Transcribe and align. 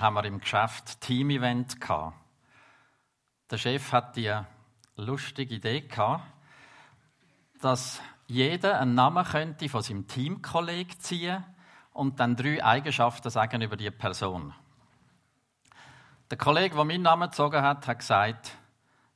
haben 0.00 0.14
wir 0.14 0.24
im 0.24 0.40
Geschäft 0.40 1.02
Team-Event 1.02 1.76
Der 3.50 3.58
Chef 3.58 3.92
hat 3.92 4.16
die 4.16 4.34
lustige 4.96 5.54
Idee 5.54 5.82
gehabt, 5.82 6.24
dass 7.60 8.00
jeder 8.26 8.80
einen 8.80 8.94
Namen 8.94 9.24
könnte 9.26 9.68
von 9.68 9.82
seinem 9.82 10.06
Teamkollegen 10.06 10.98
ziehen 11.00 11.44
und 11.92 12.18
dann 12.18 12.34
drei 12.34 12.64
Eigenschaften 12.64 13.28
sagen 13.28 13.60
über 13.60 13.76
die 13.76 13.90
Person. 13.90 14.54
Der 16.30 16.38
Kollege, 16.38 16.76
der 16.76 16.84
meinen 16.84 17.02
Namen 17.02 17.28
gezogen 17.28 17.60
hat, 17.60 17.86
hat 17.86 17.98
gesagt, 17.98 18.56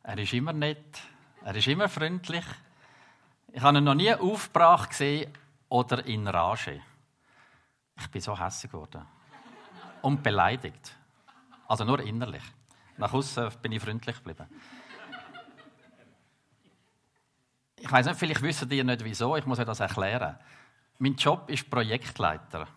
er 0.02 0.18
ist 0.18 0.34
immer 0.34 0.52
nett, 0.52 1.00
er 1.42 1.54
ist 1.54 1.66
immer 1.66 1.88
freundlich. 1.88 2.44
Ich 3.52 3.62
habe 3.62 3.78
ihn 3.78 3.84
noch 3.84 3.94
nie 3.94 4.12
aufgebracht 4.12 4.90
gesehen 4.90 5.32
oder 5.70 6.04
in 6.04 6.28
Rage. 6.28 6.82
Ich 7.98 8.10
bin 8.10 8.20
so 8.20 8.38
hässlich 8.38 8.70
geworden. 8.70 9.13
Und 10.04 10.22
beleidigt. 10.22 10.94
Also 11.66 11.84
nur 11.84 11.98
innerlich. 12.00 12.42
Nach 12.98 13.10
außen 13.10 13.50
bin 13.62 13.72
ich 13.72 13.82
freundlich 13.82 14.16
geblieben. 14.16 14.46
Ich 17.80 17.90
weiß 17.90 18.04
nicht, 18.04 18.18
vielleicht 18.18 18.42
wissen 18.42 18.70
ihr 18.70 18.84
nicht 18.84 19.02
wieso, 19.02 19.34
ich 19.34 19.46
muss 19.46 19.58
euch 19.58 19.64
das 19.64 19.80
erklären. 19.80 20.38
Mein 20.98 21.14
Job 21.14 21.48
ist 21.48 21.70
Projektleiter. 21.70 22.68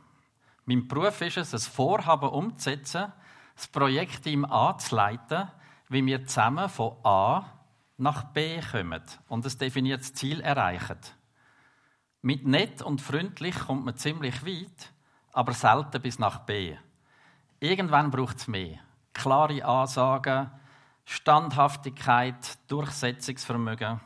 Mein 0.64 0.88
Beruf 0.88 1.20
ist 1.20 1.36
es, 1.36 1.54
ein 1.54 1.60
Vorhaben 1.60 2.30
umzusetzen, 2.30 3.12
das 3.56 3.68
Projektteam 3.68 4.46
anzuleiten, 4.46 5.52
wie 5.90 6.06
wir 6.06 6.26
zusammen 6.26 6.70
von 6.70 6.96
A 7.04 7.44
nach 7.98 8.24
B 8.32 8.62
kommen 8.72 9.04
und 9.28 9.46
ein 9.46 9.58
definiertes 9.60 10.14
Ziel 10.14 10.40
erreichen. 10.40 11.00
Mit 12.22 12.48
nett 12.48 12.82
und 12.82 13.02
freundlich 13.02 13.56
kommt 13.60 13.84
man 13.84 13.98
ziemlich 13.98 14.46
weit, 14.46 14.94
aber 15.34 15.52
selten 15.52 16.02
bis 16.02 16.20
nach 16.20 16.40
B. 16.46 16.78
Irgendwann 17.60 18.12
braucht 18.12 18.38
es 18.38 18.48
mehr. 18.48 18.80
Klare 19.14 19.66
Ansagen, 19.66 20.52
Standhaftigkeit, 21.06 22.58
Durchsetzungsvermögen. 22.68 24.00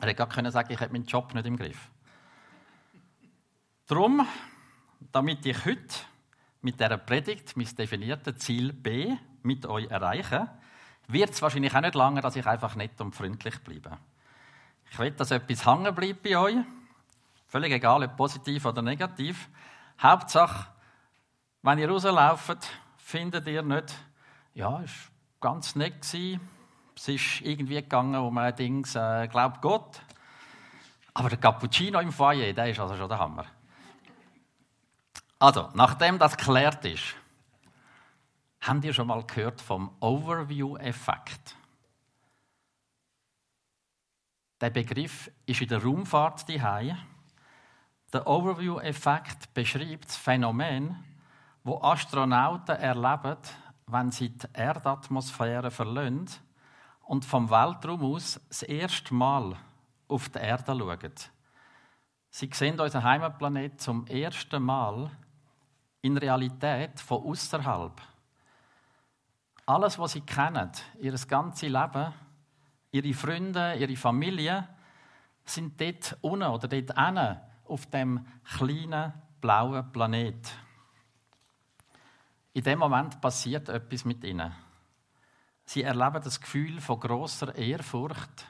Er 0.00 0.06
hätte 0.06 0.26
gar 0.26 0.50
sagen, 0.50 0.72
ich 0.72 0.80
habe 0.80 0.92
meinen 0.92 1.06
Job 1.06 1.34
nicht 1.34 1.46
im 1.46 1.56
Griff. 1.56 1.90
Darum, 3.86 4.26
damit 5.12 5.44
ich 5.46 5.64
heute 5.64 5.94
mit 6.60 6.78
dieser 6.78 6.98
Predigt 6.98 7.56
mein 7.56 7.74
definiertes 7.74 8.36
Ziel 8.38 8.72
B 8.72 9.16
mit 9.42 9.66
euch 9.66 9.90
erreiche, 9.90 10.48
wird 11.08 11.30
es 11.30 11.42
wahrscheinlich 11.42 11.74
auch 11.74 11.80
nicht 11.80 11.94
lange, 11.94 12.20
dass 12.20 12.36
ich 12.36 12.46
einfach 12.46 12.76
nett 12.76 13.00
und 13.00 13.14
freundlich 13.14 13.58
bleibe. 13.60 13.96
Ich 14.90 14.98
will, 14.98 15.10
dass 15.12 15.30
etwas 15.30 15.66
hängen 15.66 15.94
bleibt 15.94 16.22
bei 16.22 16.36
euch. 16.36 16.56
Völlig 17.46 17.72
egal, 17.72 18.04
ob 18.04 18.16
positiv 18.16 18.66
oder 18.66 18.82
negativ. 18.82 19.48
Hauptsache, 20.00 20.68
wenn 21.62 21.78
ihr 21.78 21.88
rauslauft, 21.88 22.68
findet 22.96 23.46
ihr 23.46 23.62
nicht, 23.62 23.94
ja, 24.54 24.80
es 24.82 24.90
war 25.40 25.52
ganz 25.52 25.74
nett. 25.74 26.02
Gewesen. 26.02 26.40
Es 26.96 27.08
ist 27.08 27.40
irgendwie 27.42 27.76
gegangen 27.76 28.16
um 28.16 28.36
ein 28.38 28.54
Ding, 28.56 28.84
äh, 28.94 29.28
glaubt 29.28 29.62
Gott. 29.62 30.00
Aber 31.14 31.28
der 31.28 31.38
Cappuccino 31.38 32.00
im 32.00 32.12
Foyer, 32.12 32.52
der 32.52 32.70
ist 32.70 32.80
also 32.80 32.96
schon 32.96 33.08
der 33.08 33.18
Hammer. 33.18 33.46
Also, 35.38 35.68
nachdem 35.74 36.18
das 36.18 36.36
geklärt 36.36 36.84
ist, 36.84 37.14
habt 38.60 38.84
ihr 38.84 38.92
schon 38.92 39.06
mal 39.06 39.24
gehört 39.24 39.60
vom 39.60 39.94
Overview-Effekt? 40.00 41.56
Der 44.60 44.70
Begriff 44.70 45.30
ist 45.46 45.60
in 45.60 45.68
der 45.68 45.82
Raumfahrt 45.82 46.48
die 46.48 46.60
Der 48.12 48.26
Overview-Effekt 48.26 49.54
beschreibt 49.54 50.06
das 50.06 50.16
Phänomen, 50.16 50.96
wo 51.64 51.80
Astronauten 51.82 52.76
erleben, 52.76 53.36
wenn 53.86 54.10
sie 54.10 54.30
die 54.30 54.46
Erdatmosphäre 54.52 55.70
verlassen 55.70 56.28
und 57.02 57.24
vom 57.24 57.48
Weltraum 57.50 58.04
aus 58.04 58.40
das 58.48 58.62
erste 58.62 59.14
Mal 59.14 59.56
auf 60.08 60.28
die 60.28 60.38
Erde 60.38 60.76
schauen. 60.76 61.14
Sie 62.30 62.50
sehen 62.52 62.78
unseren 62.78 63.04
Heimatplanet 63.04 63.80
zum 63.80 64.06
ersten 64.06 64.62
Mal 64.62 65.10
in 66.02 66.16
Realität 66.16 67.00
von 67.00 67.24
außerhalb. 67.24 68.00
Alles, 69.66 69.98
was 69.98 70.12
sie 70.12 70.20
kennen, 70.20 70.70
ihr 71.00 71.14
ganzes 71.26 71.68
Leben, 71.68 72.12
ihre 72.90 73.14
Freunde, 73.14 73.74
ihre 73.76 73.96
Familie, 73.96 74.68
sind 75.44 75.80
dort 75.80 76.16
unten 76.20 76.46
oder 76.46 76.68
dort 76.68 76.98
hinten 76.98 77.40
auf 77.66 77.86
dem 77.86 78.26
kleinen 78.44 79.12
blauen 79.40 79.92
Planet. 79.92 80.48
In 82.58 82.64
dem 82.64 82.80
Moment 82.80 83.20
passiert 83.20 83.68
etwas 83.68 84.04
mit 84.04 84.24
ihnen. 84.24 84.52
Sie 85.64 85.84
erleben 85.84 86.20
das 86.20 86.40
Gefühl 86.40 86.80
von 86.80 86.98
großer 86.98 87.54
Ehrfurcht 87.54 88.46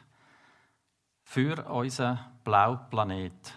für 1.24 1.62
unseren 1.66 2.18
blauen 2.42 2.88
Planet. 2.88 3.52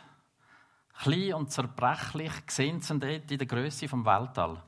Klein 0.97 1.35
und 1.35 1.53
zerbrechlich 1.53 2.34
sehen 2.50 2.81
sie 2.81 3.00
dort 3.00 3.31
in 3.31 3.38
der 3.38 3.47
Größe 3.47 3.88
vom 3.88 4.03
Weltall. 4.03 4.61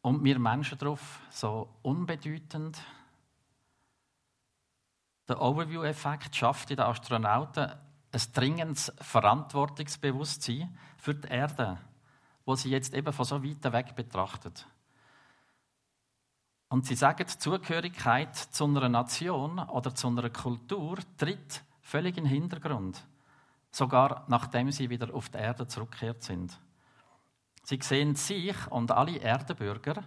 Und 0.00 0.22
wir 0.22 0.38
Menschen 0.38 0.78
darauf 0.78 1.22
so 1.30 1.74
unbedeutend. 1.82 2.80
Der 5.26 5.42
Overview-Effekt 5.42 6.36
schafft 6.36 6.70
in 6.70 6.76
den 6.76 6.86
Astronauten 6.86 7.72
ein 8.12 8.22
dringendes 8.32 8.92
Verantwortungsbewusstsein 9.00 10.78
für 10.98 11.16
die 11.16 11.26
Erde 11.26 11.78
wo 12.48 12.56
sie 12.56 12.70
jetzt 12.70 12.94
eben 12.94 13.12
von 13.12 13.26
so 13.26 13.44
weit 13.44 13.72
weg 13.74 13.94
betrachtet. 13.94 14.66
Und 16.70 16.86
sie 16.86 16.94
sagen, 16.94 17.26
die 17.28 17.38
Zugehörigkeit 17.38 18.34
zu 18.34 18.64
einer 18.64 18.88
Nation 18.88 19.58
oder 19.58 19.94
zu 19.94 20.08
einer 20.08 20.30
Kultur 20.30 20.96
tritt 21.18 21.62
völlig 21.82 22.16
in 22.16 22.24
den 22.24 22.32
Hintergrund, 22.32 23.06
sogar 23.70 24.24
nachdem 24.28 24.72
sie 24.72 24.88
wieder 24.88 25.12
auf 25.12 25.28
die 25.28 25.36
Erde 25.36 25.66
zurückgekehrt 25.66 26.22
sind. 26.22 26.58
Sie 27.64 27.80
sehen 27.82 28.14
sich 28.14 28.56
und 28.70 28.92
alle 28.92 29.18
Erdenbürger 29.18 30.02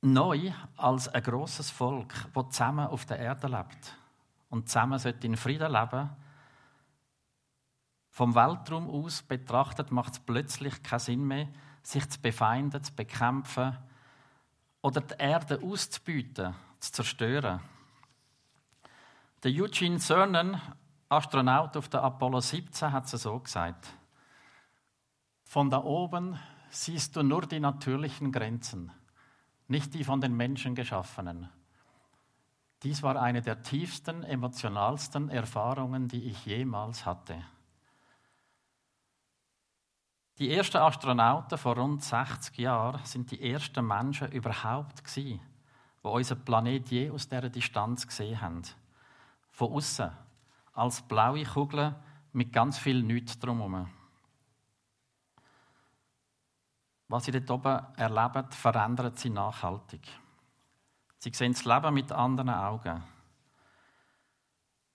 neu 0.00 0.52
als 0.76 1.08
ein 1.08 1.24
großes 1.24 1.72
Volk, 1.72 2.14
das 2.32 2.50
zusammen 2.50 2.86
auf 2.86 3.04
der 3.04 3.18
Erde 3.18 3.48
lebt 3.48 3.96
und 4.48 4.68
zusammen 4.68 5.00
in 5.22 5.36
Frieden 5.36 5.72
leben 5.72 6.10
vom 8.14 8.36
Weltraum 8.36 8.88
aus 8.88 9.22
betrachtet 9.22 9.90
macht 9.90 10.12
es 10.12 10.20
plötzlich 10.20 10.84
keinen 10.84 11.00
Sinn 11.00 11.24
mehr, 11.24 11.48
sich 11.82 12.08
zu 12.08 12.20
befeinden, 12.20 12.80
zu 12.80 12.94
bekämpfen 12.94 13.76
oder 14.82 15.00
die 15.00 15.14
Erde 15.18 15.60
auszubieten, 15.60 16.54
zu 16.78 16.92
zerstören. 16.92 17.60
Der 19.42 19.50
Eugene 19.50 19.98
Cernan, 19.98 20.60
Astronaut 21.08 21.76
auf 21.76 21.88
der 21.88 22.04
Apollo 22.04 22.38
17, 22.38 22.92
hat 22.92 23.12
es 23.12 23.20
so 23.20 23.36
gesagt. 23.40 23.92
Von 25.42 25.68
da 25.68 25.82
oben 25.82 26.38
siehst 26.70 27.16
du 27.16 27.24
nur 27.24 27.42
die 27.42 27.58
natürlichen 27.58 28.30
Grenzen, 28.30 28.92
nicht 29.66 29.92
die 29.92 30.04
von 30.04 30.20
den 30.20 30.36
Menschen 30.36 30.76
geschaffenen. 30.76 31.48
Dies 32.84 33.02
war 33.02 33.20
eine 33.20 33.42
der 33.42 33.64
tiefsten, 33.64 34.22
emotionalsten 34.22 35.30
Erfahrungen, 35.30 36.06
die 36.06 36.22
ich 36.26 36.46
jemals 36.46 37.06
hatte. 37.06 37.44
Die 40.38 40.50
ersten 40.50 40.78
Astronauten 40.78 41.56
vor 41.56 41.76
rund 41.76 42.02
60 42.02 42.58
Jahren 42.58 43.04
sind 43.04 43.30
die 43.30 43.52
ersten 43.52 43.86
Menschen 43.86 44.32
überhaupt 44.32 45.04
gewesen, 45.04 45.40
die 46.02 46.08
unseren 46.08 46.44
Planet 46.44 46.90
je 46.90 47.10
aus 47.10 47.28
dieser 47.28 47.48
Distanz 47.48 48.06
gesehen 48.06 48.40
haben. 48.40 48.62
Von 49.50 49.72
außen 49.72 50.10
als 50.72 51.02
blaue 51.02 51.44
Kugel 51.44 51.94
mit 52.32 52.52
ganz 52.52 52.78
viel 52.78 53.00
Nichts 53.02 53.38
drumherum. 53.38 53.88
Was 57.06 57.26
sie 57.26 57.30
dort 57.30 57.50
oben 57.50 57.86
erleben, 57.96 58.50
verändert 58.50 59.18
sie 59.20 59.30
nachhaltig. 59.30 60.08
Sie 61.18 61.30
sehen 61.32 61.52
das 61.52 61.64
Leben 61.64 61.94
mit 61.94 62.10
anderen 62.10 62.50
Augen. 62.50 63.04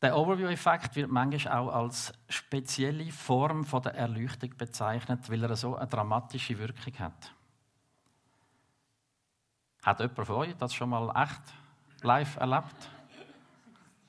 Der 0.02 0.16
Overview-Effekt 0.16 0.96
wird 0.96 1.12
manchmal 1.12 1.58
auch 1.58 1.74
als 1.74 2.14
spezielle 2.30 3.12
Form 3.12 3.66
der 3.84 3.96
Erleuchtung 3.96 4.56
bezeichnet, 4.58 5.30
weil 5.30 5.44
er 5.44 5.56
so 5.58 5.76
eine 5.76 5.88
dramatische 5.88 6.58
Wirkung 6.58 6.94
hat. 7.00 7.34
Hat 9.84 10.00
jemand 10.00 10.26
von 10.26 10.36
euch 10.38 10.56
das 10.58 10.74
schon 10.74 10.90
mal 10.90 11.10
echt 11.22 11.42
live 12.04 12.38
erlebt? 12.38 12.90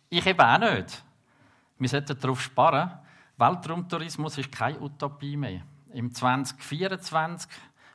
Ich 0.09 0.27
eben 0.27 0.41
auch 0.41 0.59
nicht. 0.59 1.03
Wir 1.79 1.89
sollten 1.89 2.19
darauf 2.21 2.41
sparen. 2.41 2.91
Weltraumtourismus 3.37 4.39
ist 4.39 4.53
keine 4.53 4.81
Utopie 4.81 5.37
mehr. 5.37 5.63
Im 5.93 6.13
2024 6.15 7.51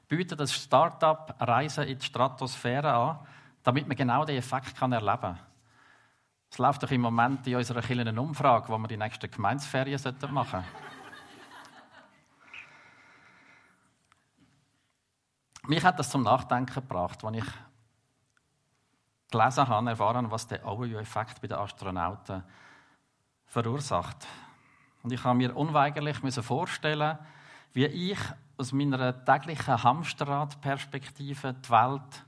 bietet 0.08 0.40
das 0.40 0.54
Start-up 0.54 1.36
Reisen 1.40 1.86
in 1.86 1.98
die 1.98 2.06
Stratosphäre 2.06 2.94
an, 2.94 3.20
damit 3.64 3.88
man 3.88 3.96
genau 3.96 4.26
diesen 4.26 4.40
Effekt 4.40 4.82
erleben 4.82 5.22
kann. 5.22 5.40
Es 6.50 6.58
läuft 6.58 6.84
doch 6.84 6.92
im 6.92 7.02
Moment 7.02 7.46
in 7.48 7.56
unserer 7.56 7.82
kleinen 7.82 8.18
Umfrage, 8.18 8.70
wo 8.70 8.78
wir 8.78 8.88
die 8.88 8.98
nächsten 8.98 9.30
Gemeinsferien 9.30 10.00
machen 10.32 10.64
sollten. 10.64 10.96
Mich 15.68 15.84
hat 15.84 15.98
das 15.98 16.12
zum 16.12 16.22
Nachdenken 16.22 16.76
gebracht, 16.76 17.24
als 17.24 17.38
ich 17.38 17.46
gelesen 19.32 19.68
habe, 19.68 19.90
erfahren, 19.90 20.30
was 20.30 20.48
der 20.48 20.66
Overview-Effekt 20.66 21.42
bei 21.42 21.48
den 21.48 21.58
Astronauten 21.58 22.44
verursacht. 23.48 24.28
Und 25.02 25.12
ich 25.12 25.24
habe 25.24 25.38
mir 25.38 25.56
unweigerlich 25.56 26.18
vorstellen, 26.18 27.18
wie 27.74 27.86
ich 27.86 28.20
aus 28.58 28.72
meiner 28.72 29.26
täglichen 29.26 29.84
Hamsterrad-Perspektive 29.84 31.54
die 31.54 31.70
Welt 31.70 32.26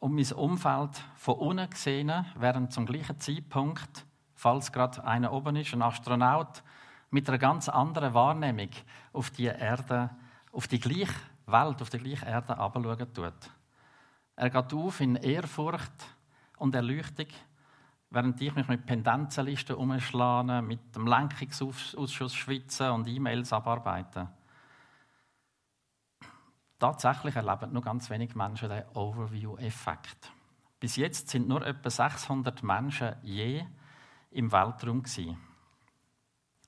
und 0.00 0.14
mein 0.14 0.32
Umfeld 0.32 1.02
von 1.16 1.34
unten 1.34 1.70
gesehen, 1.70 2.12
während 2.36 2.72
zum 2.72 2.86
gleichen 2.86 3.18
Zeitpunkt, 3.18 4.06
falls 4.34 4.72
gerade 4.72 5.04
einer 5.04 5.32
oben 5.32 5.56
ist, 5.56 5.72
ein 5.74 5.82
Astronaut, 5.82 6.62
mit 7.10 7.28
einer 7.28 7.38
ganz 7.38 7.68
anderen 7.68 8.14
Wahrnehmung 8.14 8.70
auf 9.12 9.30
die 9.30 9.46
Erde, 9.46 10.10
auf 10.52 10.68
die 10.68 10.78
gleiche 10.78 11.14
Welt, 11.46 11.80
auf 11.80 11.90
die 11.90 11.98
gleiche 11.98 12.26
Erde 12.26 12.48
herabschauen 12.48 13.12
tut. 13.14 13.50
Er 14.36 14.50
geht 14.50 14.72
auf 14.72 15.00
in 15.00 15.16
Ehrfurcht 15.16 15.90
und 16.58 16.74
Erleuchtung, 16.74 17.26
während 18.10 18.40
ich 18.40 18.54
mich 18.54 18.68
mit 18.68 18.86
Pendenzenlisten 18.86 19.76
umschlage, 19.76 20.62
mit 20.62 20.94
dem 20.94 21.06
Lenkungsausschuss 21.06 22.34
schwitze 22.34 22.92
und 22.92 23.08
E-Mails 23.08 23.52
abarbeite. 23.52 24.28
Tatsächlich 26.78 27.34
erleben 27.34 27.72
nur 27.72 27.82
ganz 27.82 28.08
wenige 28.08 28.38
Menschen 28.38 28.68
den 28.68 28.86
Overview-Effekt. 28.94 30.32
Bis 30.78 30.94
jetzt 30.96 31.28
sind 31.28 31.48
nur 31.48 31.66
etwa 31.66 31.90
600 31.90 32.62
Menschen 32.62 33.16
je 33.22 33.66
im 34.30 34.52
Weltraum 34.52 35.02
gewesen. 35.02 35.36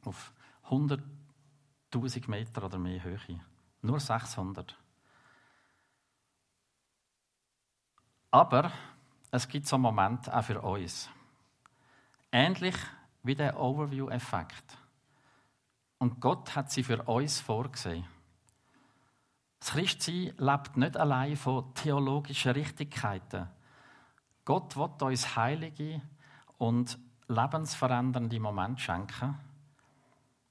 Auf 0.05 0.33
100.000 0.69 2.29
Meter 2.29 2.65
oder 2.65 2.79
mehr 2.79 3.03
Höhe. 3.05 3.41
Nur 3.83 4.01
600. 4.01 4.77
Aber 8.33 8.73
es 9.31 9.47
gibt 9.47 9.67
so 9.67 9.77
einen 9.77 9.83
Moment 9.83 10.33
auch 10.33 10.43
für 10.43 10.61
uns. 10.61 11.09
Ähnlich 12.33 12.77
wie 13.23 13.35
der 13.35 13.59
Overview-Effekt. 13.59 14.77
Und 15.99 16.21
Gott 16.21 16.57
hat 16.57 16.71
sie 16.71 16.83
für 16.83 17.03
uns 17.03 17.41
vorgesehen. 17.41 18.07
Das 19.61 19.73
Christsein 19.73 20.33
lebt 20.39 20.77
nicht 20.77 20.97
allein 20.97 21.37
von 21.37 21.73
theologischen 21.75 22.53
Richtigkeiten. 22.53 23.47
Gott 24.45 24.77
wird 24.77 25.03
uns 25.03 25.37
heilige 25.37 26.01
und 26.59 26.99
lebensverändernde 27.29 28.41
Momente 28.41 28.81
schenken. 28.81 29.39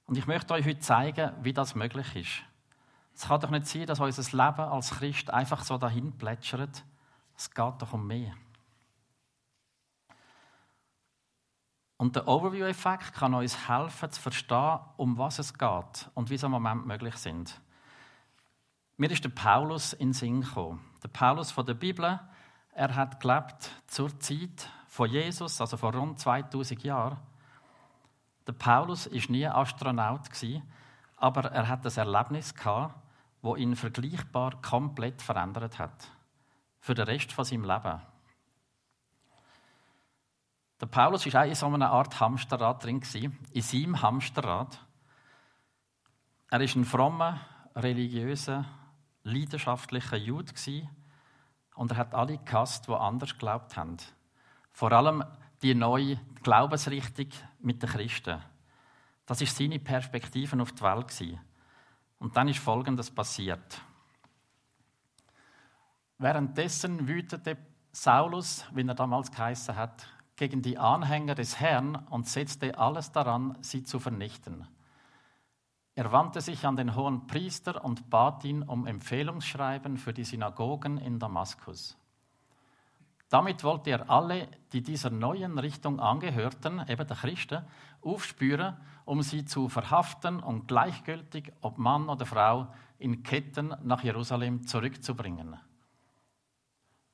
Und 0.06 0.16
ich 0.16 0.26
möchte 0.26 0.54
euch 0.54 0.64
heute 0.64 0.80
zeigen, 0.80 1.32
wie 1.42 1.52
das 1.52 1.74
möglich 1.74 2.16
ist. 2.16 2.42
Es 3.14 3.28
kann 3.28 3.40
doch 3.40 3.50
nicht 3.50 3.66
sein, 3.66 3.86
dass 3.86 4.00
unser 4.00 4.22
Leben 4.22 4.60
als 4.60 4.90
Christ 4.92 5.30
einfach 5.30 5.62
so 5.64 5.76
dahin 5.76 6.16
plätschert. 6.16 6.84
Es 7.36 7.50
geht 7.50 7.74
doch 7.82 7.92
um 7.92 8.06
mehr. 8.06 8.32
Und 11.96 12.16
der 12.16 12.26
Overview-Effekt 12.26 13.12
kann 13.12 13.34
uns 13.34 13.68
helfen 13.68 14.10
zu 14.10 14.22
verstehen, 14.22 14.78
um 14.96 15.18
was 15.18 15.38
es 15.38 15.52
geht 15.52 16.10
und 16.14 16.30
wie 16.30 16.38
so 16.38 16.48
Momente 16.48 16.86
möglich 16.86 17.16
sind. 17.16 17.60
Mir 19.00 19.10
ist 19.10 19.24
der 19.24 19.30
Paulus 19.30 19.94
in 19.94 20.08
den 20.08 20.12
Sinn 20.12 20.40
gekommen. 20.42 20.78
Der 21.02 21.08
Paulus 21.08 21.50
von 21.50 21.64
der 21.64 21.72
Bibel, 21.72 22.20
er 22.74 22.94
hat 22.94 23.18
gelebt 23.18 23.70
zur 23.86 24.20
Zeit 24.20 24.68
von 24.88 25.08
Jesus, 25.08 25.58
also 25.58 25.78
vor 25.78 25.94
rund 25.94 26.18
2000 26.18 26.82
Jahren. 26.82 27.16
Der 28.46 28.52
Paulus 28.52 29.06
ist 29.06 29.30
nie 29.30 29.46
Astronaut 29.46 30.28
aber 31.16 31.50
er 31.50 31.66
hat 31.66 31.86
das 31.86 31.96
Erlebnis 31.96 32.54
gehabt, 32.54 32.94
wo 33.40 33.56
ihn 33.56 33.74
vergleichbar 33.74 34.60
komplett 34.60 35.22
verändert 35.22 35.78
hat 35.78 36.10
für 36.78 36.92
den 36.92 37.06
Rest 37.06 37.32
von 37.32 37.46
seinem 37.46 37.64
Leben. 37.64 38.02
Der 40.78 40.86
Paulus 40.86 41.24
war 41.24 41.40
auch 41.40 41.48
in 41.48 41.54
so 41.54 41.64
einer 41.68 41.90
Art 41.90 42.20
Hamsterrad 42.20 42.84
drin, 42.84 43.00
in 43.14 43.62
seinem 43.62 44.02
Hamsterrad. 44.02 44.78
Er 46.50 46.60
ist 46.60 46.76
ein 46.76 46.84
frommer, 46.84 47.40
religiöser, 47.74 48.66
leidenschaftlicher 49.30 50.16
Jude 50.16 50.52
und 51.74 51.90
er 51.92 51.96
hat 51.96 52.14
alle 52.14 52.38
gehasst, 52.38 52.88
die 52.88 52.92
anders 52.92 53.32
geglaubt 53.32 53.76
haben. 53.76 53.96
Vor 54.72 54.92
allem 54.92 55.24
die 55.62 55.74
neue 55.74 56.18
Glaubensrichtung 56.42 57.28
mit 57.60 57.82
den 57.82 57.88
Christen. 57.88 58.40
Das 59.26 59.40
ist 59.40 59.56
seine 59.56 59.78
Perspektive 59.78 60.60
auf 60.60 60.72
die 60.72 60.82
Welt 60.82 61.38
Und 62.18 62.36
dann 62.36 62.48
ist 62.48 62.58
Folgendes 62.58 63.10
passiert. 63.10 63.80
Währenddessen 66.18 67.08
wütete 67.08 67.56
Saulus, 67.92 68.66
wie 68.72 68.86
er 68.86 68.94
damals 68.94 69.30
geheißen 69.30 69.74
hat, 69.74 70.06
gegen 70.36 70.62
die 70.62 70.78
Anhänger 70.78 71.34
des 71.34 71.60
Herrn 71.60 71.96
und 71.96 72.28
setzte 72.28 72.78
alles 72.78 73.12
daran, 73.12 73.56
sie 73.62 73.84
zu 73.84 73.98
vernichten. 73.98 74.66
Er 75.94 76.12
wandte 76.12 76.40
sich 76.40 76.66
an 76.66 76.76
den 76.76 76.94
hohen 76.94 77.26
Priester 77.26 77.84
und 77.84 78.10
bat 78.10 78.44
ihn 78.44 78.62
um 78.62 78.86
Empfehlungsschreiben 78.86 79.96
für 79.96 80.12
die 80.12 80.24
Synagogen 80.24 80.98
in 80.98 81.18
Damaskus. 81.18 81.96
Damit 83.28 83.62
wollte 83.62 83.90
er 83.90 84.10
alle, 84.10 84.48
die 84.72 84.82
dieser 84.82 85.10
neuen 85.10 85.58
Richtung 85.58 86.00
angehörten, 86.00 86.84
eben 86.88 87.06
der 87.06 87.16
Christen, 87.16 87.64
aufspüren, 88.02 88.76
um 89.04 89.22
sie 89.22 89.44
zu 89.44 89.68
verhaften 89.68 90.40
und 90.40 90.66
gleichgültig, 90.66 91.52
ob 91.60 91.78
Mann 91.78 92.08
oder 92.08 92.26
Frau, 92.26 92.68
in 92.98 93.22
Ketten 93.22 93.74
nach 93.82 94.02
Jerusalem 94.02 94.66
zurückzubringen. 94.66 95.56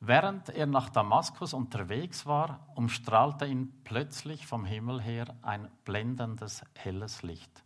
Während 0.00 0.48
er 0.50 0.66
nach 0.66 0.88
Damaskus 0.88 1.52
unterwegs 1.52 2.24
war, 2.26 2.66
umstrahlte 2.74 3.46
ihn 3.46 3.72
plötzlich 3.84 4.46
vom 4.46 4.64
Himmel 4.64 5.02
her 5.02 5.34
ein 5.42 5.70
blendendes, 5.84 6.64
helles 6.74 7.22
Licht. 7.22 7.65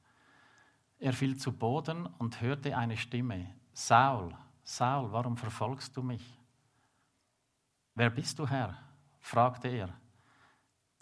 Er 1.01 1.15
fiel 1.15 1.37
zu 1.37 1.51
Boden 1.51 2.07
und 2.19 2.43
hörte 2.43 2.77
eine 2.77 2.99
Stimme. 2.99 3.55
Saul, 3.73 4.37
Saul, 4.63 5.11
warum 5.11 5.39
verfolgst 5.39 5.97
du 5.97 6.03
mich? 6.03 6.39
Wer 7.95 8.11
bist 8.11 8.39
du, 8.39 8.47
Herr? 8.47 8.77
fragte 9.19 9.69
er. 9.69 9.89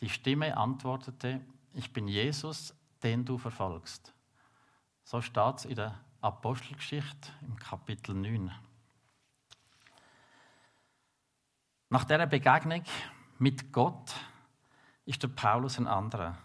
Die 0.01 0.09
Stimme 0.09 0.57
antwortete, 0.57 1.41
ich 1.73 1.93
bin 1.93 2.07
Jesus, 2.07 2.73
den 3.03 3.25
du 3.25 3.39
verfolgst. 3.39 4.15
So 5.03 5.21
steht 5.21 5.57
es 5.57 5.65
in 5.65 5.75
der 5.75 5.99
Apostelgeschichte 6.21 7.31
im 7.43 7.57
Kapitel 7.57 8.15
9. 8.15 8.53
Nach 11.91 12.05
dieser 12.05 12.27
Begegnung 12.27 12.85
mit 13.39 13.73
Gott 13.73 14.15
ist 15.05 15.23
der 15.25 15.29
Paulus 15.29 15.79
ein 15.79 15.89
anderer. 15.89 16.39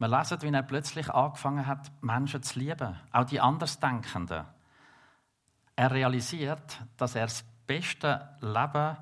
Wir 0.00 0.08
lesen, 0.08 0.40
wie 0.40 0.48
er 0.48 0.62
plötzlich 0.62 1.10
angefangen 1.10 1.66
hat, 1.66 1.92
Menschen 2.02 2.42
zu 2.42 2.58
lieben, 2.58 2.98
auch 3.12 3.24
die 3.24 3.38
Andersdenkenden. 3.38 4.46
Er 5.76 5.90
realisiert, 5.90 6.80
dass 6.96 7.16
er 7.16 7.26
das 7.26 7.44
beste 7.66 8.34
Leben 8.40 8.96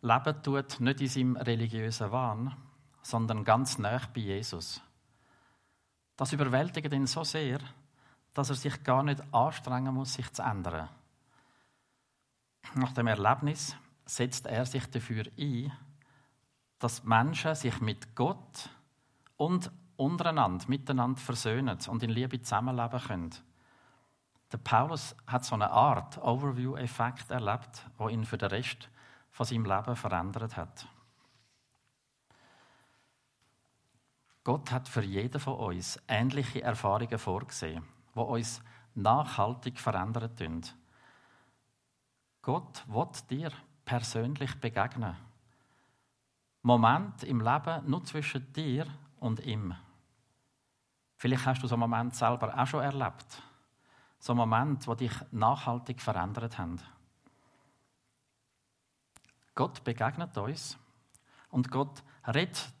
leben 0.00 0.42
tut, 0.42 0.80
nicht 0.80 1.02
in 1.02 1.08
seinem 1.08 1.36
religiösen 1.36 2.10
Wahn, 2.10 2.56
sondern 3.02 3.44
ganz 3.44 3.76
nah 3.76 4.00
bei 4.14 4.22
Jesus. 4.22 4.80
Das 6.16 6.32
überwältigt 6.32 6.90
ihn 6.90 7.06
so 7.06 7.22
sehr, 7.22 7.58
dass 8.32 8.48
er 8.48 8.56
sich 8.56 8.82
gar 8.82 9.02
nicht 9.02 9.22
anstrengen 9.30 9.92
muss, 9.92 10.14
sich 10.14 10.32
zu 10.32 10.40
ändern. 10.40 10.88
Nach 12.76 12.92
dem 12.92 13.08
Erlebnis 13.08 13.76
setzt 14.06 14.46
er 14.46 14.64
sich 14.64 14.86
dafür 14.86 15.24
ein, 15.38 15.70
dass 16.78 17.04
Menschen 17.04 17.54
sich 17.54 17.78
mit 17.82 18.16
Gott 18.16 18.70
und 19.36 19.70
untereinander, 19.98 20.64
miteinander 20.68 21.20
versöhnen 21.20 21.78
und 21.88 22.02
in 22.02 22.10
Liebe 22.10 22.40
zusammenleben 22.40 23.00
können. 23.00 23.34
Der 24.52 24.58
Paulus 24.58 25.14
hat 25.26 25.44
so 25.44 25.54
eine 25.54 25.70
Art 25.70 26.16
Overview-Effekt 26.18 27.30
erlebt, 27.30 27.84
wo 27.98 28.08
ihn 28.08 28.24
für 28.24 28.38
den 28.38 28.48
Rest 28.48 28.88
von 29.30 29.44
seinem 29.44 29.66
Leben 29.66 29.96
verändert 29.96 30.56
hat. 30.56 30.86
Gott 34.44 34.70
hat 34.72 34.88
für 34.88 35.02
jeden 35.02 35.40
von 35.40 35.56
uns 35.56 36.00
ähnliche 36.08 36.62
Erfahrungen 36.62 37.18
vorgesehen, 37.18 37.84
wo 38.14 38.22
uns 38.22 38.62
nachhaltig 38.94 39.78
verändern 39.78 40.34
tun. 40.34 40.62
Gott 42.40 42.84
wird 42.86 43.30
dir 43.30 43.50
persönlich 43.84 44.58
begegnen. 44.58 45.16
Moment 46.62 47.24
im 47.24 47.40
Leben 47.40 47.90
nur 47.90 48.04
zwischen 48.04 48.50
dir 48.52 48.86
und 49.20 49.40
ihm. 49.40 49.74
Vielleicht 51.18 51.46
hast 51.46 51.62
du 51.62 51.66
so 51.66 51.74
einen 51.74 51.80
Moment 51.80 52.14
selber 52.14 52.56
auch 52.56 52.66
schon 52.66 52.82
erlebt. 52.82 53.42
So 54.20 54.32
einen 54.32 54.38
Moment, 54.38 54.86
wo 54.86 54.94
dich 54.94 55.12
nachhaltig 55.32 56.00
verändert 56.00 56.58
haben. 56.58 56.80
Gott 59.56 59.82
begegnet 59.82 60.38
uns 60.38 60.78
und 61.50 61.72
Gott 61.72 62.04
redet 62.24 62.72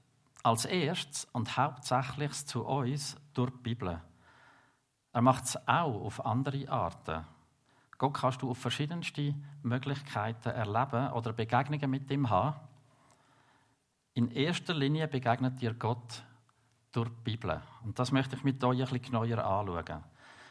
als 0.44 0.66
erstes 0.66 1.24
und 1.32 1.56
hauptsächlich 1.56 2.32
zu 2.46 2.64
uns 2.64 3.16
durch 3.34 3.50
die 3.50 3.74
Bibel. 3.74 4.00
Er 5.12 5.22
macht 5.22 5.44
es 5.44 5.56
auch 5.66 6.04
auf 6.04 6.24
andere 6.24 6.68
Arten. 6.68 7.24
Gott 7.98 8.14
kannst 8.14 8.42
du 8.42 8.50
auf 8.50 8.58
verschiedenste 8.58 9.34
Möglichkeiten 9.64 10.50
erleben 10.50 11.10
oder 11.10 11.32
Begegnungen 11.32 11.90
mit 11.90 12.08
ihm 12.12 12.30
haben. 12.30 12.60
In 14.14 14.30
erster 14.30 14.74
Linie 14.74 15.08
begegnet 15.08 15.60
dir 15.60 15.74
Gott 15.74 16.22
durch 16.98 17.10
die 17.10 17.30
Bibel. 17.30 17.62
Und 17.84 17.98
das 17.98 18.10
möchte 18.10 18.34
ich 18.34 18.42
mit 18.42 18.62
euch 18.64 18.78
ein 18.80 18.84
bisschen 18.84 19.02
genauer 19.02 19.44
anschauen. 19.44 20.04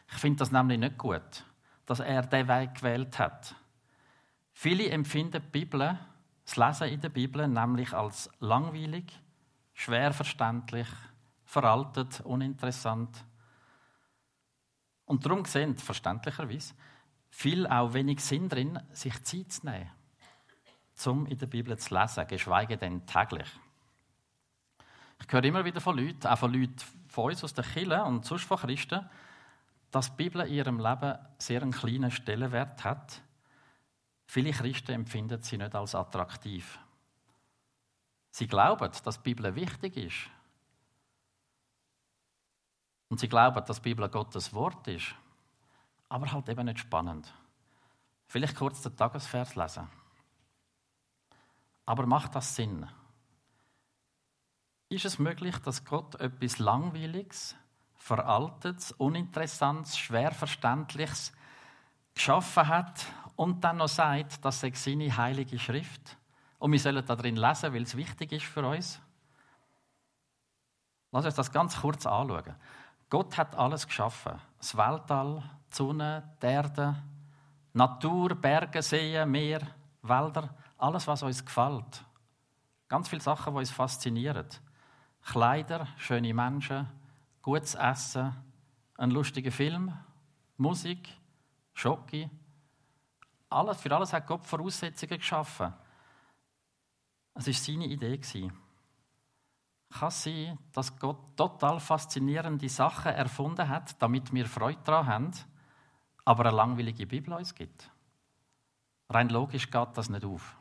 Ich 0.10 0.18
finde 0.18 0.40
das 0.40 0.52
nämlich 0.52 0.80
nicht 0.80 0.98
gut, 0.98 1.44
dass 1.86 2.00
er 2.00 2.22
diesen 2.22 2.48
Weg 2.48 2.76
gewählt 2.76 3.20
hat. 3.20 3.54
Viele 4.54 4.90
empfinden 4.90 5.42
die 5.44 5.60
Bibel, 5.60 6.00
das 6.46 6.56
Lesen 6.56 6.88
in 6.88 7.02
der 7.02 7.10
Bibel, 7.10 7.48
nämlich 7.48 7.94
als 7.94 8.30
langweilig, 8.40 9.12
schwer 9.74 10.14
verständlich, 10.14 10.88
veraltet, 11.44 12.22
uninteressant. 12.22 13.26
Und 15.06 15.26
darum 15.26 15.44
sehen, 15.44 15.78
verständlicherweise, 15.78 16.74
viel 17.30 17.68
auch 17.68 17.94
wenig 17.94 18.22
Sinn 18.22 18.48
drin, 18.48 18.80
sich 18.94 19.22
Zeit 19.24 19.52
zu 19.52 19.66
nehmen, 19.66 19.92
um 21.06 21.26
in 21.26 21.38
der 21.38 21.48
Bibel 21.48 21.78
zu 21.78 21.94
lesen, 21.94 22.26
geschweige 22.28 22.78
denn 22.78 23.06
täglich. 23.06 23.48
Ich 25.20 25.32
höre 25.32 25.44
immer 25.44 25.66
wieder 25.66 25.82
von 25.82 25.98
Leuten, 25.98 26.28
auch 26.28 26.38
von 26.38 26.54
Leuten 26.54 26.76
von 27.08 27.32
uns 27.32 27.44
aus 27.44 27.54
der 27.54 27.64
Kirche 27.64 28.04
und 28.04 28.26
sonst 28.26 28.46
von 28.46 28.58
Christen, 28.58 29.10
dass 29.92 30.16
die 30.16 30.24
Bibel 30.24 30.42
in 30.42 30.54
ihrem 30.54 30.80
Leben 30.80 31.18
sehr 31.38 31.62
einen 31.62 31.72
kleinen 31.72 32.12
Stellenwert 32.12 32.84
hat. 32.84 33.22
Viele 34.26 34.52
Christen 34.52 34.92
empfinden 34.92 35.42
sie 35.42 35.58
nicht 35.58 35.74
als 35.74 35.96
attraktiv. 35.96 36.80
Sie 38.32 38.48
glauben, 38.48 38.92
dass 39.04 39.18
die 39.18 39.34
Bibel 39.34 39.56
wichtig 39.56 39.98
ist. 39.98 40.30
Und 43.10 43.20
sie 43.20 43.30
glauben, 43.30 43.66
dass 43.66 43.82
die 43.82 43.90
Bibel 43.90 44.10
Gottes 44.10 44.54
Wort 44.54 44.88
ist. 44.88 45.16
Aber 46.10 46.32
halt 46.32 46.50
eben 46.50 46.66
nicht 46.66 46.80
spannend. 46.80 47.34
Vielleicht 48.28 48.56
kurz 48.56 48.82
den 48.82 48.96
Tagesvers 48.96 49.56
lesen. 49.56 49.88
Aber 51.86 52.06
macht 52.06 52.36
das 52.36 52.56
Sinn? 52.56 52.88
Ist 54.90 55.06
es 55.06 55.20
möglich, 55.20 55.58
dass 55.60 55.84
Gott 55.84 56.16
etwas 56.16 56.60
Langweiliges, 56.60 57.56
Veraltetes, 57.96 58.94
Uninteressantes, 58.94 59.98
schwer 59.98 60.32
Verständliches 60.32 61.34
geschaffen 62.16 62.68
hat 62.68 63.06
und 63.36 63.64
dann 63.64 63.78
noch 63.78 63.90
sagt, 63.90 64.44
das 64.46 64.62
sei 64.62 64.72
seine 64.74 65.16
heilige 65.16 65.60
Schrift 65.60 66.18
und 66.58 66.72
wir 66.72 66.80
sollen 66.80 67.06
da 67.06 67.16
drin 67.18 67.36
lesen, 67.36 67.74
weil 67.74 67.84
es 67.84 67.98
wichtig 67.98 68.32
ist 68.32 68.46
für 68.46 68.66
uns? 68.66 69.02
Lass 71.12 71.26
uns 71.26 71.36
das 71.36 71.52
ganz 71.52 71.82
kurz 71.82 72.06
anschauen. 72.06 72.56
Gott 73.10 73.38
hat 73.38 73.56
alles 73.56 73.88
geschaffen. 73.88 74.40
Das 74.58 74.76
Weltall, 74.78 75.44
die 75.72 75.76
Sonne, 75.76 76.36
die 76.42 76.46
Erde, 76.46 76.96
Natur, 77.74 78.36
Berge, 78.36 78.82
Seen, 78.82 79.30
Meer, 79.30 79.62
Wälder, 80.02 80.56
alles, 80.78 81.08
was 81.08 81.24
uns 81.24 81.44
gefällt. 81.44 82.06
Ganz 82.88 83.10
viele 83.10 83.22
Sachen, 83.22 83.54
die 83.54 83.60
uns 83.60 83.72
faszinieren. 83.72 84.48
Kleider, 85.28 85.90
schöne 85.98 86.34
Menschen, 86.34 86.88
gutes 87.42 87.76
Essen, 87.76 88.34
ein 88.96 89.12
lustiger 89.12 89.52
Film, 89.52 89.92
Musik, 90.56 91.10
Schocke. 91.74 92.30
Alles, 93.50 93.82
für 93.82 93.94
alles 93.94 94.14
hat 94.14 94.26
Gott 94.26 94.48
Voraussetzungen 94.48 95.18
geschaffen. 95.18 95.74
Es 97.34 97.46
war 97.46 97.54
seine 97.54 97.88
Idee. 97.88 98.18
Kann 99.90 100.08
es 100.08 100.24
sein, 100.24 100.58
dass 100.72 100.98
Gott 100.98 101.36
total 101.36 101.82
faszinierende 101.82 102.70
Sachen 102.70 103.12
erfunden 103.12 103.68
hat, 103.68 104.02
damit 104.02 104.34
wir 104.34 104.46
Freude 104.46 104.80
daran 104.86 105.08
haben, 105.08 105.32
aber 106.24 106.46
eine 106.46 106.56
langweilige 106.56 107.06
Bibel 107.06 107.34
uns 107.34 107.54
gibt? 107.54 107.92
Rein 109.10 109.28
logisch 109.28 109.70
geht 109.70 109.90
das 109.98 110.10
nicht 110.10 110.24
auf. 110.24 110.56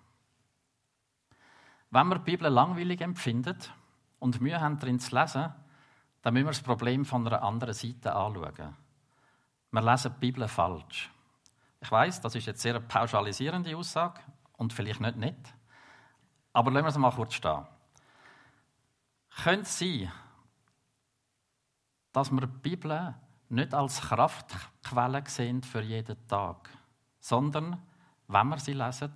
Wenn 1.91 2.09
wir 2.09 2.19
die 2.19 2.25
Bibel 2.25 2.49
langweilig 2.49 3.01
empfindet, 3.01 3.73
und 4.27 4.41
Mühe 4.41 4.61
haben, 4.61 4.79
darin 4.79 4.99
zu 4.99 5.15
lesen, 5.15 5.53
dann 6.21 6.35
müssen 6.35 6.47
wir 6.47 6.51
das 6.51 6.61
Problem 6.61 7.05
von 7.05 7.27
einer 7.27 7.43
anderen 7.43 7.73
Seite 7.73 8.13
anschauen. 8.13 8.77
Wir 9.71 9.83
lesen 9.83 10.13
die 10.15 10.19
Bibel 10.19 10.49
falsch. 10.49 11.11
Ich 11.81 11.91
weiß, 11.91 12.21
das 12.21 12.35
ist 12.35 12.47
jetzt 12.47 12.61
sehr 12.61 12.75
eine 12.75 12.85
pauschalisierende 12.85 13.77
Aussage 13.77 14.21
und 14.57 14.73
vielleicht 14.73 15.01
nicht 15.01 15.17
nett. 15.17 15.55
Aber 16.53 16.73
lassen 16.73 16.87
wir 16.87 16.89
es 16.89 16.99
mal 16.99 17.13
kurz 17.13 17.35
stehen. 17.35 17.67
Könnte 19.45 19.63
es 19.63 19.79
sein, 19.79 20.11
dass 22.13 22.33
wir 22.33 22.41
die 22.41 22.47
Bibel 22.47 23.15
nicht 23.49 23.75
als 23.75 24.01
Kraftquelle 24.01 25.23
sehen 25.27 25.63
für 25.63 25.83
jeden 25.83 26.27
Tag, 26.27 26.71
sondern, 27.21 27.81
wenn 28.27 28.49
wir 28.49 28.59
sie 28.59 28.73
lesen, 28.73 29.13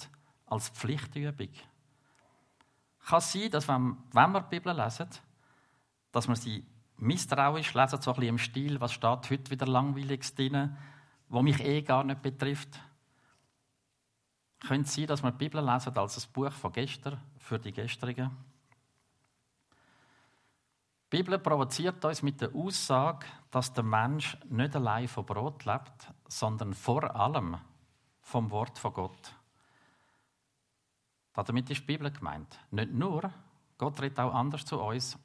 als 0.46 0.68
Pflichtübung? 0.68 1.48
Kann 3.10 3.20
sein, 3.20 3.50
dass 3.50 3.66
wenn, 3.66 3.96
wenn 4.12 4.30
wir 4.30 4.40
die 4.42 4.60
Bibel 4.60 4.72
lesen, 4.72 5.08
dass 6.12 6.28
wir 6.28 6.36
sie 6.36 6.64
misstrauisch 6.98 7.74
lesen, 7.74 8.00
so 8.00 8.12
ein 8.12 8.14
bisschen 8.14 8.28
im 8.28 8.38
Stil, 8.38 8.80
was 8.80 8.92
steht 8.92 9.30
heute 9.30 9.50
wieder 9.50 9.66
langweilig 9.66 10.32
drin, 10.36 10.76
wo 11.28 11.42
mich 11.42 11.58
eh 11.58 11.82
gar 11.82 12.04
nicht 12.04 12.22
betrifft. 12.22 12.78
Könnte 14.60 14.88
sein, 14.88 15.08
dass 15.08 15.24
wir 15.24 15.32
die 15.32 15.38
Bibel 15.38 15.60
lesen 15.60 15.98
als 15.98 16.24
ein 16.24 16.32
Buch 16.32 16.52
von 16.52 16.70
gestern 16.70 17.20
für 17.40 17.58
die 17.58 17.72
gestrigen? 17.72 18.30
Die 21.10 21.16
Bibel 21.16 21.36
provoziert 21.40 22.04
uns 22.04 22.22
mit 22.22 22.40
der 22.40 22.54
Aussage, 22.54 23.26
dass 23.50 23.72
der 23.72 23.82
Mensch 23.82 24.38
nicht 24.48 24.76
allein 24.76 25.08
von 25.08 25.26
Brot 25.26 25.64
lebt, 25.64 26.12
sondern 26.28 26.74
vor 26.74 27.16
allem 27.16 27.56
vom 28.20 28.52
Wort 28.52 28.78
von 28.78 28.94
Gott. 28.94 29.34
Damit 31.34 31.70
ist 31.70 31.80
die 31.80 31.86
Bibel 31.86 32.10
gemeint. 32.10 32.58
Nicht 32.70 32.92
nur, 32.92 33.32
Gott 33.78 34.00
redet 34.00 34.18
auch 34.20 34.34
anders 34.34 34.64
zu 34.64 34.80
uns, 34.80 35.18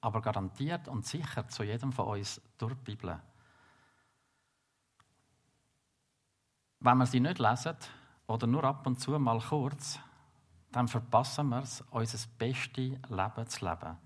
aber 0.00 0.20
garantiert 0.20 0.88
und 0.88 1.06
sicher 1.06 1.48
zu 1.48 1.64
jedem 1.64 1.92
von 1.92 2.06
uns 2.06 2.40
durch 2.58 2.74
die 2.74 2.92
Bibel. 2.92 3.20
Wenn 6.80 6.98
wir 6.98 7.06
sie 7.06 7.20
nicht 7.20 7.38
lesen 7.38 7.76
oder 8.26 8.46
nur 8.46 8.62
ab 8.64 8.86
und 8.86 9.00
zu 9.00 9.18
mal 9.18 9.40
kurz, 9.40 9.98
dann 10.70 10.86
verpassen 10.86 11.48
wir 11.48 11.62
es, 11.62 11.80
unser 11.90 12.18
bestes 12.38 12.98
Leben 13.08 13.46
zu 13.48 13.64
leben. 13.64 13.96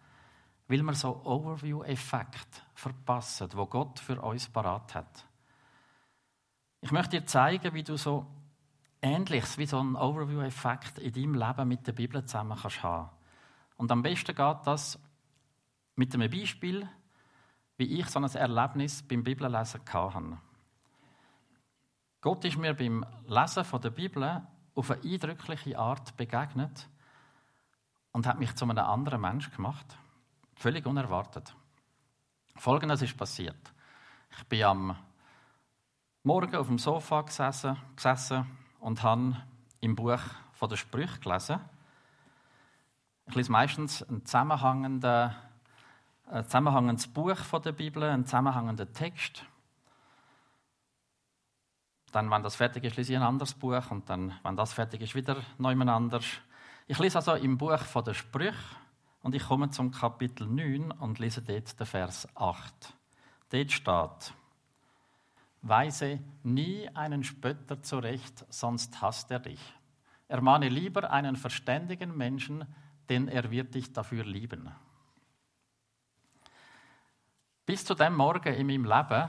Weil 0.69 0.83
wir 0.83 0.95
so 0.95 1.23
Overview-Effekt 1.25 2.65
verpassen, 2.75 3.51
wo 3.55 3.67
Gott 3.67 3.99
für 3.99 4.21
uns 4.23 4.49
parat 4.49 4.95
hat. 4.95 5.27
Ich 6.81 6.93
möchte 6.93 7.21
dir 7.21 7.27
zeigen, 7.27 7.75
wie 7.75 7.83
du 7.83 7.97
so 7.97 8.27
Ähnliches 9.03 9.59
wie 9.59 9.67
so 9.67 9.83
ein 9.83 9.97
Overview-Effekt 9.97 10.99
in 10.99 11.13
deinem 11.13 11.35
Leben 11.35 11.69
mit 11.69 11.87
der 11.87 11.93
Bibel 11.93 12.25
zusammen 12.25 12.57
kannst 12.57 12.83
haben. 12.85 13.11
Und 13.77 13.91
am 13.91 14.03
besten 14.03 14.35
geht 14.35 14.57
das 14.65 14.99
mit 15.97 16.15
einem 16.15 16.31
Beispiel, 16.31 16.89
wie 17.77 17.99
ich 17.99 18.07
so 18.07 18.21
ein 18.21 18.25
Erlebnis 18.25 19.03
beim 19.03 19.25
Bibellesen 19.25 19.81
hatte. 19.93 20.39
Gott 22.21 22.45
ist 22.45 22.57
mir 22.57 22.75
beim 22.75 23.05
Lesen 23.27 23.81
der 23.83 23.91
Bibel 23.91 24.43
auf 24.77 24.91
eine 24.93 25.03
eindrückliche 25.03 25.77
Art 25.77 26.17
begegnet 26.17 26.89
und 28.13 28.29
hat 28.29 28.39
mich 28.39 28.55
zu 28.55 28.65
einem 28.65 28.79
anderen 28.79 29.21
Mensch 29.21 29.51
gemacht. 29.51 29.99
Völlig 30.55 30.87
unerwartet. 30.87 31.57
Folgendes 32.55 33.03
ist 33.03 33.17
passiert. 33.17 33.73
Ich 34.31 34.45
bin 34.45 34.63
am 34.63 34.97
Morgen 36.23 36.55
auf 36.55 36.69
dem 36.69 36.79
Sofa 36.79 37.23
gesessen, 37.23 37.77
gesessen 37.97 38.47
und 38.83 39.03
habe 39.03 39.37
im 39.81 39.95
Buch 39.95 40.19
von 40.53 40.69
der 40.69 40.77
Sprüche 40.77 41.21
gelesen. 41.21 41.61
Ich 43.27 43.35
lese 43.35 43.51
meistens 43.51 44.03
ein, 44.03 44.27
zusammenhängender, 44.27 45.37
ein 46.27 46.45
zusammenhängendes 46.45 47.07
Buch 47.07 47.37
von 47.37 47.63
der 47.63 47.73
Bibel, 47.73 48.03
einen 48.03 48.27
zusammenhängenden 48.27 48.93
Text. 48.93 49.45
Dann, 52.11 52.31
wenn 52.31 52.43
das 52.43 52.57
fertig 52.57 52.85
ist, 52.85 52.97
lese 52.97 53.13
ich 53.13 53.19
ein 53.19 53.25
anderes 53.25 53.55
Buch 53.55 53.91
und 53.91 54.11
dann, 54.11 54.39
wenn 54.43 54.57
das 54.57 54.73
fertig 54.73 55.01
ist, 55.01 55.15
wieder 55.15 55.37
neu 55.59 55.73
anders. 55.73 56.27
Ich 56.89 56.99
lese 56.99 57.19
also 57.19 57.35
im 57.35 57.57
Buch 57.57 57.79
von 57.79 58.05
der 58.05 58.15
Sprüche 58.15 58.57
und 59.23 59.35
ich 59.35 59.47
komme 59.47 59.71
zum 59.71 59.93
Kapitel 59.93 60.47
9 60.47 60.91
und 60.91 61.21
lese 61.21 61.41
dort 61.41 61.79
den 61.79 61.87
Vers 61.87 62.29
8. 62.35 62.95
Dort 63.51 63.71
steht, 63.71 64.35
Weise 65.63 66.21
nie 66.43 66.89
einen 66.89 67.23
Spötter 67.23 67.83
zurecht, 67.83 68.45
sonst 68.49 69.01
hasst 69.01 69.31
er 69.31 69.39
dich. 69.39 69.61
Ermahne 70.29 70.69
lieber 70.69 71.11
einen 71.11 71.37
verständigen 71.37 72.17
Menschen, 72.17 72.67
denn 73.09 73.29
er 73.29 73.51
wird 73.51 73.75
dich 73.75 73.93
dafür 73.93 74.25
lieben. 74.25 74.71
Bis 77.65 77.85
zu 77.85 77.95
dem 77.95 78.17
Morgen 78.17 78.55
in 78.55 78.67
meinem 78.67 78.85
Leben 78.85 79.29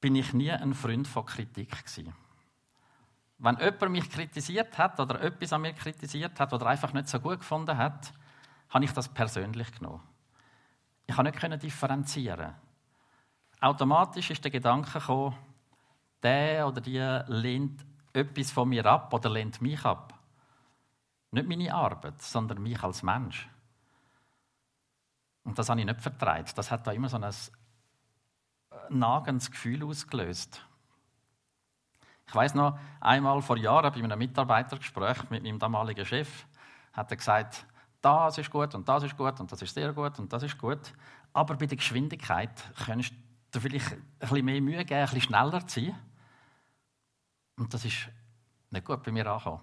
bin 0.00 0.16
ich 0.16 0.32
nie 0.32 0.50
ein 0.50 0.72
Freund 0.72 1.06
von 1.06 1.26
Kritik 1.26 1.70
gewesen. 1.70 2.14
Wenn 3.36 3.58
jemand 3.58 3.90
mich 3.90 4.10
kritisiert 4.10 4.78
hat 4.78 4.98
oder 4.98 5.20
etwas 5.20 5.52
an 5.52 5.62
mir 5.62 5.72
kritisiert 5.72 6.38
hat 6.40 6.52
oder 6.52 6.66
einfach 6.66 6.92
nicht 6.92 7.08
so 7.08 7.20
gut 7.20 7.40
gefunden 7.40 7.76
hat, 7.76 8.12
habe 8.70 8.84
ich 8.84 8.92
das 8.92 9.08
persönlich 9.08 9.72
genommen. 9.72 10.02
Ich 11.06 11.16
konnte 11.16 11.48
nicht 11.48 11.62
differenzieren. 11.62 12.54
Automatisch 13.60 14.30
ist 14.30 14.42
der 14.42 14.50
Gedanke 14.50 14.98
gekommen, 14.98 15.36
der 16.22 16.66
oder 16.66 16.80
die 16.80 16.98
lehnt 17.26 17.84
etwas 18.12 18.50
von 18.50 18.68
mir 18.68 18.86
ab 18.86 19.12
oder 19.12 19.28
lehnt 19.30 19.60
mich 19.60 19.84
ab. 19.84 20.14
Nicht 21.30 21.46
meine 21.46 21.72
Arbeit, 21.72 22.20
sondern 22.22 22.62
mich 22.62 22.82
als 22.82 23.02
Mensch. 23.02 23.48
Und 25.44 25.58
das 25.58 25.68
habe 25.68 25.80
ich 25.80 25.86
nicht 25.86 26.00
vertreibt. 26.00 26.56
Das 26.56 26.70
hat 26.70 26.86
da 26.86 26.92
immer 26.92 27.08
so 27.08 27.18
ein 27.18 27.32
nagendes 28.88 29.50
Gefühl 29.50 29.84
ausgelöst. 29.84 30.64
Ich 32.26 32.34
weiß 32.34 32.54
noch, 32.54 32.78
einmal 33.00 33.42
vor 33.42 33.56
Jahren 33.56 33.92
bei 33.92 34.02
einem 34.02 34.18
Mitarbeitergespräch 34.18 35.28
mit 35.30 35.42
meinem 35.42 35.58
damaligen 35.58 36.06
Chef 36.06 36.46
hat 36.92 37.10
er 37.10 37.16
gesagt, 37.16 37.66
das 38.00 38.38
ist 38.38 38.50
gut 38.50 38.74
und 38.74 38.88
das 38.88 39.02
ist 39.02 39.16
gut 39.16 39.38
und 39.40 39.50
das 39.50 39.62
ist 39.62 39.74
sehr 39.74 39.92
gut 39.92 40.18
und 40.18 40.32
das 40.32 40.42
ist 40.42 40.56
gut. 40.56 40.92
Aber 41.32 41.54
bei 41.54 41.66
der 41.66 41.76
Geschwindigkeit 41.76 42.52
könntest 42.84 43.14
du 43.50 43.60
vielleicht 43.60 43.92
ein 43.92 44.04
bisschen 44.18 44.44
mehr 44.44 44.60
Mühe 44.60 44.84
geben, 44.84 45.00
ein 45.00 45.04
bisschen 45.06 45.22
schneller 45.22 45.66
zu 45.66 45.80
sein. 45.80 45.98
Und 47.56 47.72
das 47.74 47.84
ist 47.84 48.08
nicht 48.70 48.84
gut 48.84 49.02
bei 49.02 49.12
mir 49.12 49.26
angekommen. 49.26 49.60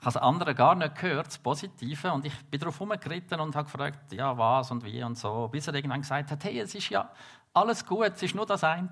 Ich 0.00 0.06
habe 0.06 0.14
das 0.14 0.16
andere 0.16 0.54
gar 0.54 0.74
nicht 0.74 0.94
gehört, 0.94 1.26
das 1.26 1.38
Positive, 1.38 2.12
und 2.12 2.24
ich 2.24 2.34
bin 2.46 2.58
darauf 2.58 2.80
herumgeritten 2.80 3.38
und 3.38 3.54
habe 3.54 3.70
gefragt, 3.70 4.12
ja, 4.12 4.36
was 4.36 4.70
und 4.70 4.82
wie 4.82 5.02
und 5.02 5.18
so, 5.18 5.48
bis 5.48 5.66
er 5.66 5.74
irgendwann 5.74 6.00
gesagt 6.00 6.30
hat, 6.30 6.42
hey, 6.42 6.58
es 6.60 6.74
ist 6.74 6.88
ja 6.88 7.10
alles 7.52 7.84
gut, 7.84 8.12
es 8.14 8.22
ist 8.22 8.34
nur 8.34 8.46
das 8.46 8.64
eine. 8.64 8.88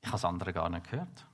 Ich 0.00 0.06
habe 0.06 0.12
das 0.12 0.24
andere 0.24 0.52
gar 0.52 0.68
nicht 0.68 0.88
gehört. 0.88 1.26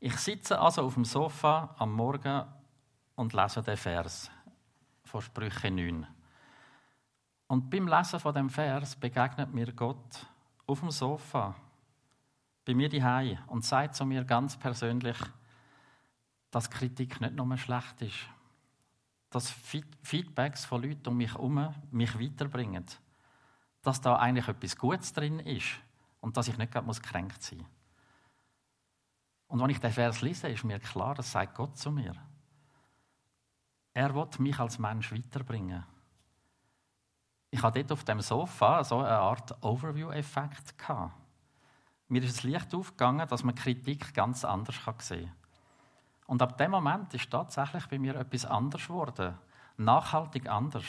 Ich 0.00 0.16
sitze 0.16 0.58
also 0.58 0.82
auf 0.82 0.94
dem 0.94 1.04
Sofa 1.04 1.74
am 1.78 1.92
Morgen 1.92 2.44
und 3.16 3.32
lese 3.32 3.62
den 3.62 3.76
Vers 3.76 4.30
von 5.04 5.20
Sprüche 5.20 5.70
9. 5.70 6.06
Und 7.48 7.70
beim 7.70 7.88
Lesen 7.88 8.20
von 8.20 8.34
dem 8.34 8.50
Vers 8.50 8.94
begegnet 8.94 9.52
mir 9.52 9.72
Gott 9.72 10.26
auf 10.66 10.80
dem 10.80 10.90
Sofa, 10.90 11.56
bei 12.64 12.74
mir 12.74 12.90
die 12.90 13.02
und 13.46 13.64
sagt 13.64 13.94
zu 13.94 14.04
mir 14.04 14.24
ganz 14.24 14.56
persönlich, 14.56 15.16
dass 16.50 16.70
Kritik 16.70 17.20
nicht 17.20 17.34
nur 17.34 17.56
schlecht 17.56 18.02
ist, 18.02 18.18
dass 19.30 19.50
Feedbacks 20.02 20.66
von 20.66 20.82
Leuten 20.82 21.08
um 21.08 21.16
mich 21.16 21.32
herum 21.32 21.74
mich 21.90 22.18
weiterbringen, 22.18 22.84
dass 23.82 24.00
da 24.00 24.16
eigentlich 24.16 24.48
etwas 24.48 24.76
Gutes 24.76 25.12
drin 25.14 25.40
ist 25.40 25.78
und 26.20 26.36
dass 26.36 26.48
ich 26.48 26.58
nicht 26.58 26.72
gerade 26.72 26.90
kränkt 27.00 27.42
sein 27.42 27.58
muss. 27.58 27.68
Und 29.48 29.62
wenn 29.62 29.70
ich 29.70 29.80
den 29.80 29.92
Vers 29.92 30.20
lese, 30.20 30.48
ist 30.48 30.64
mir 30.64 30.78
klar, 30.78 31.14
das 31.14 31.32
sagt 31.32 31.54
Gott 31.54 31.78
zu 31.78 31.90
mir. 31.90 32.12
Er 33.94 34.14
wird 34.14 34.38
mich 34.38 34.58
als 34.58 34.78
Mensch 34.78 35.10
weiterbringen. 35.10 35.84
Ich 37.50 37.62
hatte 37.62 37.82
dort 37.82 37.92
auf 37.92 38.04
dem 38.04 38.20
Sofa 38.20 38.84
so 38.84 38.98
eine 38.98 39.18
Art 39.18 39.62
Overview-Effekt. 39.62 40.74
Mir 42.08 42.22
ist 42.22 42.36
das 42.36 42.42
Licht 42.42 42.74
aufgegangen, 42.74 43.26
dass 43.26 43.42
man 43.42 43.54
Kritik 43.54 44.12
ganz 44.14 44.44
anders 44.44 44.76
sehen 44.98 45.26
kann. 45.26 45.32
Und 46.26 46.42
ab 46.42 46.58
dem 46.58 46.70
Moment 46.70 47.14
ist 47.14 47.30
tatsächlich 47.30 47.86
bei 47.86 47.98
mir 47.98 48.14
etwas 48.16 48.44
anders 48.44 48.86
geworden. 48.86 49.34
Nachhaltig 49.78 50.48
anders. 50.48 50.84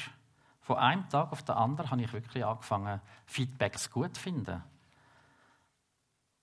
Von 0.62 0.78
einem 0.78 1.08
Tag 1.10 1.32
auf 1.32 1.44
den 1.44 1.56
anderen 1.56 1.92
habe 1.92 2.02
ich 2.02 2.12
wirklich 2.12 2.46
angefangen, 2.46 3.00
Feedbacks 3.26 3.90
gut 3.90 4.16
zu 4.16 4.22
finden. 4.22 4.62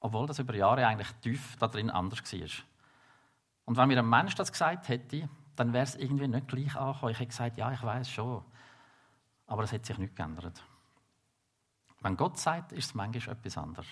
Obwohl 0.00 0.26
das 0.26 0.38
über 0.38 0.54
Jahre 0.54 0.86
eigentlich 0.86 1.12
tief 1.20 1.56
da 1.58 1.68
drin 1.68 1.90
anders 1.90 2.20
war. 2.32 2.48
Und 3.66 3.76
wenn 3.76 3.88
mir 3.88 3.98
ein 3.98 4.08
Mensch 4.08 4.34
das 4.34 4.50
gesagt 4.50 4.88
hätte, 4.88 5.28
dann 5.56 5.72
wäre 5.72 5.84
es 5.84 5.94
irgendwie 5.96 6.28
nicht 6.28 6.48
gleich 6.48 6.74
angekommen. 6.74 7.12
Ich 7.12 7.18
hätte 7.18 7.28
gesagt, 7.28 7.56
ja, 7.58 7.70
ich 7.72 7.82
weiß 7.82 8.10
schon. 8.10 8.44
Aber 9.46 9.62
es 9.62 9.72
hat 9.72 9.86
sich 9.86 9.98
nicht 9.98 10.16
geändert. 10.16 10.62
Wenn 12.00 12.16
Gott 12.16 12.38
sagt, 12.38 12.72
ist 12.72 12.86
es 12.86 12.94
manchmal 12.94 13.36
etwas 13.36 13.58
anderes. 13.58 13.86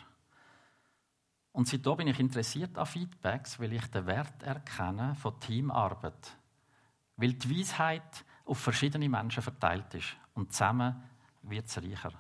Und 1.53 1.69
seitdem 1.69 1.97
bin 1.97 2.09
ich 2.09 2.19
interessiert 2.19 2.77
an 2.77 2.87
Feedbacks, 2.87 3.61
weil 3.61 3.73
ich 3.73 3.87
den 3.87 4.07
Wert 4.07 4.43
erkenne 4.43 5.15
von 5.15 5.39
Teamarbeit. 5.39 6.37
Weil 7.17 7.35
die 7.35 7.59
Weisheit 7.59 8.25
auf 8.45 8.59
verschiedene 8.59 9.09
Menschen 9.09 9.43
verteilt 9.43 9.95
ist. 9.95 10.17
Und 10.35 10.53
zusammen 10.53 11.01
wird 11.43 11.67
es 11.67 11.79
reicher. 11.79 12.13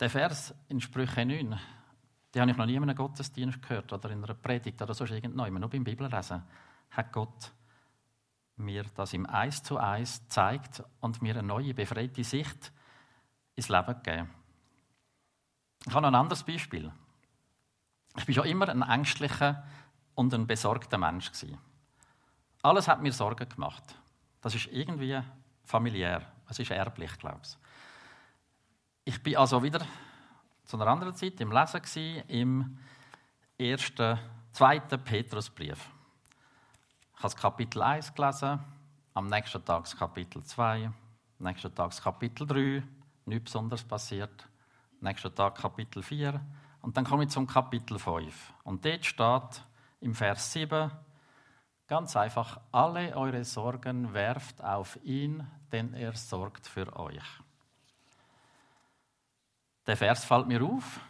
Der 0.00 0.10
Vers 0.10 0.54
in 0.68 0.80
Sprüche 0.80 1.24
9, 1.24 1.58
den 2.34 2.42
habe 2.42 2.50
ich 2.50 2.56
noch 2.56 2.66
nie 2.66 2.74
in 2.74 2.82
einem 2.82 2.96
Gottesdienst 2.96 3.62
gehört 3.62 3.92
oder 3.92 4.10
in 4.10 4.22
einer 4.22 4.34
Predigt 4.34 4.80
oder 4.82 4.94
sonst 4.94 5.10
irgendwann. 5.10 5.54
Nur 5.54 5.70
beim 5.70 5.84
Bibellesen 5.84 6.42
hat 6.90 7.12
Gott 7.12 7.52
mir 8.58 8.84
das 8.96 9.12
im 9.12 9.28
Eis 9.28 9.62
zu 9.62 9.78
Eis 9.78 10.26
zeigt 10.28 10.82
und 11.00 11.22
mir 11.22 11.34
eine 11.34 11.46
neue, 11.46 11.74
befreite 11.74 12.24
Sicht 12.24 12.72
ins 13.54 13.68
Leben 13.68 13.94
gegeben. 14.02 14.30
Ich 15.86 15.92
habe 15.92 16.02
noch 16.02 16.08
ein 16.08 16.14
anderes 16.14 16.42
Beispiel. 16.42 16.92
Ich 18.16 18.26
war 18.26 18.34
schon 18.34 18.46
immer 18.46 18.68
ein 18.68 18.82
ängstlicher 18.82 19.64
und 20.14 20.34
ein 20.34 20.46
besorgter 20.46 20.98
Mensch. 20.98 21.30
Alles 22.62 22.88
hat 22.88 23.00
mir 23.00 23.12
Sorgen 23.12 23.48
gemacht. 23.48 23.84
Das 24.40 24.54
ist 24.54 24.66
irgendwie 24.66 25.20
familiär. 25.64 26.22
Es 26.48 26.58
ist 26.58 26.70
erblich, 26.70 27.16
glaube 27.18 27.40
ich. 27.42 27.56
Ich 29.04 29.22
bin 29.22 29.36
also 29.36 29.62
wieder 29.62 29.86
zu 30.64 30.76
einer 30.76 30.90
anderen 30.90 31.14
Zeit 31.14 31.40
im 31.40 31.52
Lesen 31.52 32.22
im 32.28 32.78
ersten, 33.56 34.18
zweiten 34.52 35.02
Petrusbrief. 35.02 35.88
Ich 37.18 37.24
habe 37.24 37.34
das 37.34 37.42
Kapitel 37.42 37.82
1 37.82 38.14
gelesen, 38.14 38.60
am 39.12 39.26
nächsten 39.26 39.64
Tag 39.64 39.82
das 39.82 39.96
Kapitel 39.96 40.40
2, 40.40 40.84
am 40.84 40.92
nächsten 41.40 41.74
Tag 41.74 41.90
das 41.90 42.00
Kapitel 42.00 42.46
3, 42.46 42.84
nichts 43.24 43.44
Besonderes 43.46 43.82
passiert 43.82 44.48
nächsten 45.00 45.34
Tag 45.34 45.56
Kapitel 45.56 46.00
4. 46.04 46.40
Und 46.80 46.96
dann 46.96 47.04
komme 47.04 47.24
ich 47.24 47.30
zum 47.30 47.48
Kapitel 47.48 47.98
5. 47.98 48.54
Und 48.62 48.84
dort 48.84 49.04
steht 49.04 49.64
im 49.98 50.14
Vers 50.14 50.52
7 50.52 50.92
ganz 51.88 52.14
einfach, 52.14 52.60
alle 52.70 53.16
eure 53.16 53.44
Sorgen 53.44 54.14
werft 54.14 54.62
auf 54.62 54.96
ihn, 55.02 55.44
denn 55.72 55.94
er 55.94 56.12
sorgt 56.12 56.68
für 56.68 56.94
euch. 56.96 57.24
Der 59.88 59.96
Vers 59.96 60.24
fällt 60.24 60.46
mir 60.46 60.62
auf, 60.62 61.00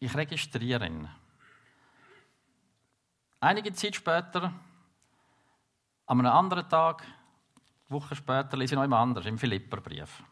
ich 0.00 0.12
registriere 0.16 0.88
ihn. 0.88 1.08
Einige 3.38 3.72
Zeit 3.72 3.94
später, 3.94 4.52
an 6.06 6.20
einem 6.20 6.32
anderen 6.32 6.68
Tag, 6.68 7.04
Woche 7.88 8.14
später, 8.14 8.56
lese 8.56 8.74
ich 8.74 8.76
noch 8.76 8.82
einmal 8.82 9.02
anders, 9.02 9.26
im 9.26 9.38
Philipperbrief. 9.38 10.22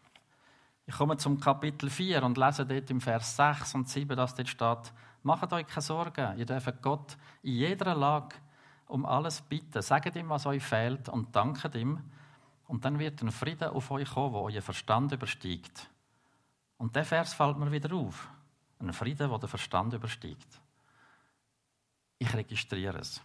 Ich 0.86 0.94
komme 0.94 1.16
zum 1.16 1.38
Kapitel 1.38 1.90
4 1.90 2.22
und 2.22 2.38
lese 2.38 2.66
dort 2.66 2.90
im 2.90 3.00
Vers 3.00 3.36
6 3.36 3.74
und 3.74 3.88
7, 3.88 4.16
dass 4.16 4.34
dort 4.34 4.48
steht, 4.48 4.92
macht 5.22 5.52
euch 5.52 5.66
keine 5.66 5.82
Sorgen, 5.82 6.38
ihr 6.38 6.46
dürft 6.46 6.82
Gott 6.82 7.16
in 7.42 7.52
jeder 7.52 7.94
Lage 7.94 8.36
um 8.90 9.06
alles 9.06 9.40
bitten. 9.40 9.82
Sagt 9.82 10.16
ihm, 10.16 10.28
was 10.28 10.46
euch 10.46 10.62
fehlt 10.62 11.08
und 11.08 11.34
danket 11.34 11.74
ihm. 11.76 12.00
Und 12.66 12.84
dann 12.84 12.98
wird 12.98 13.22
ein 13.22 13.30
Frieden 13.30 13.70
auf 13.70 13.90
euch 13.90 14.10
kommen, 14.10 14.32
der 14.32 14.42
euer 14.42 14.62
Verstand 14.62 15.12
übersteigt. 15.12 15.88
Und 16.76 16.94
der 16.94 17.04
Vers 17.04 17.34
fällt 17.34 17.56
mir 17.56 17.70
wieder 17.70 17.94
auf. 17.94 18.28
Ein 18.78 18.92
Frieden, 18.92 19.28
der 19.28 19.38
den 19.38 19.48
Verstand 19.48 19.92
übersteigt. 19.94 20.60
Ich 22.18 22.34
registriere 22.34 22.98
es. 22.98 23.20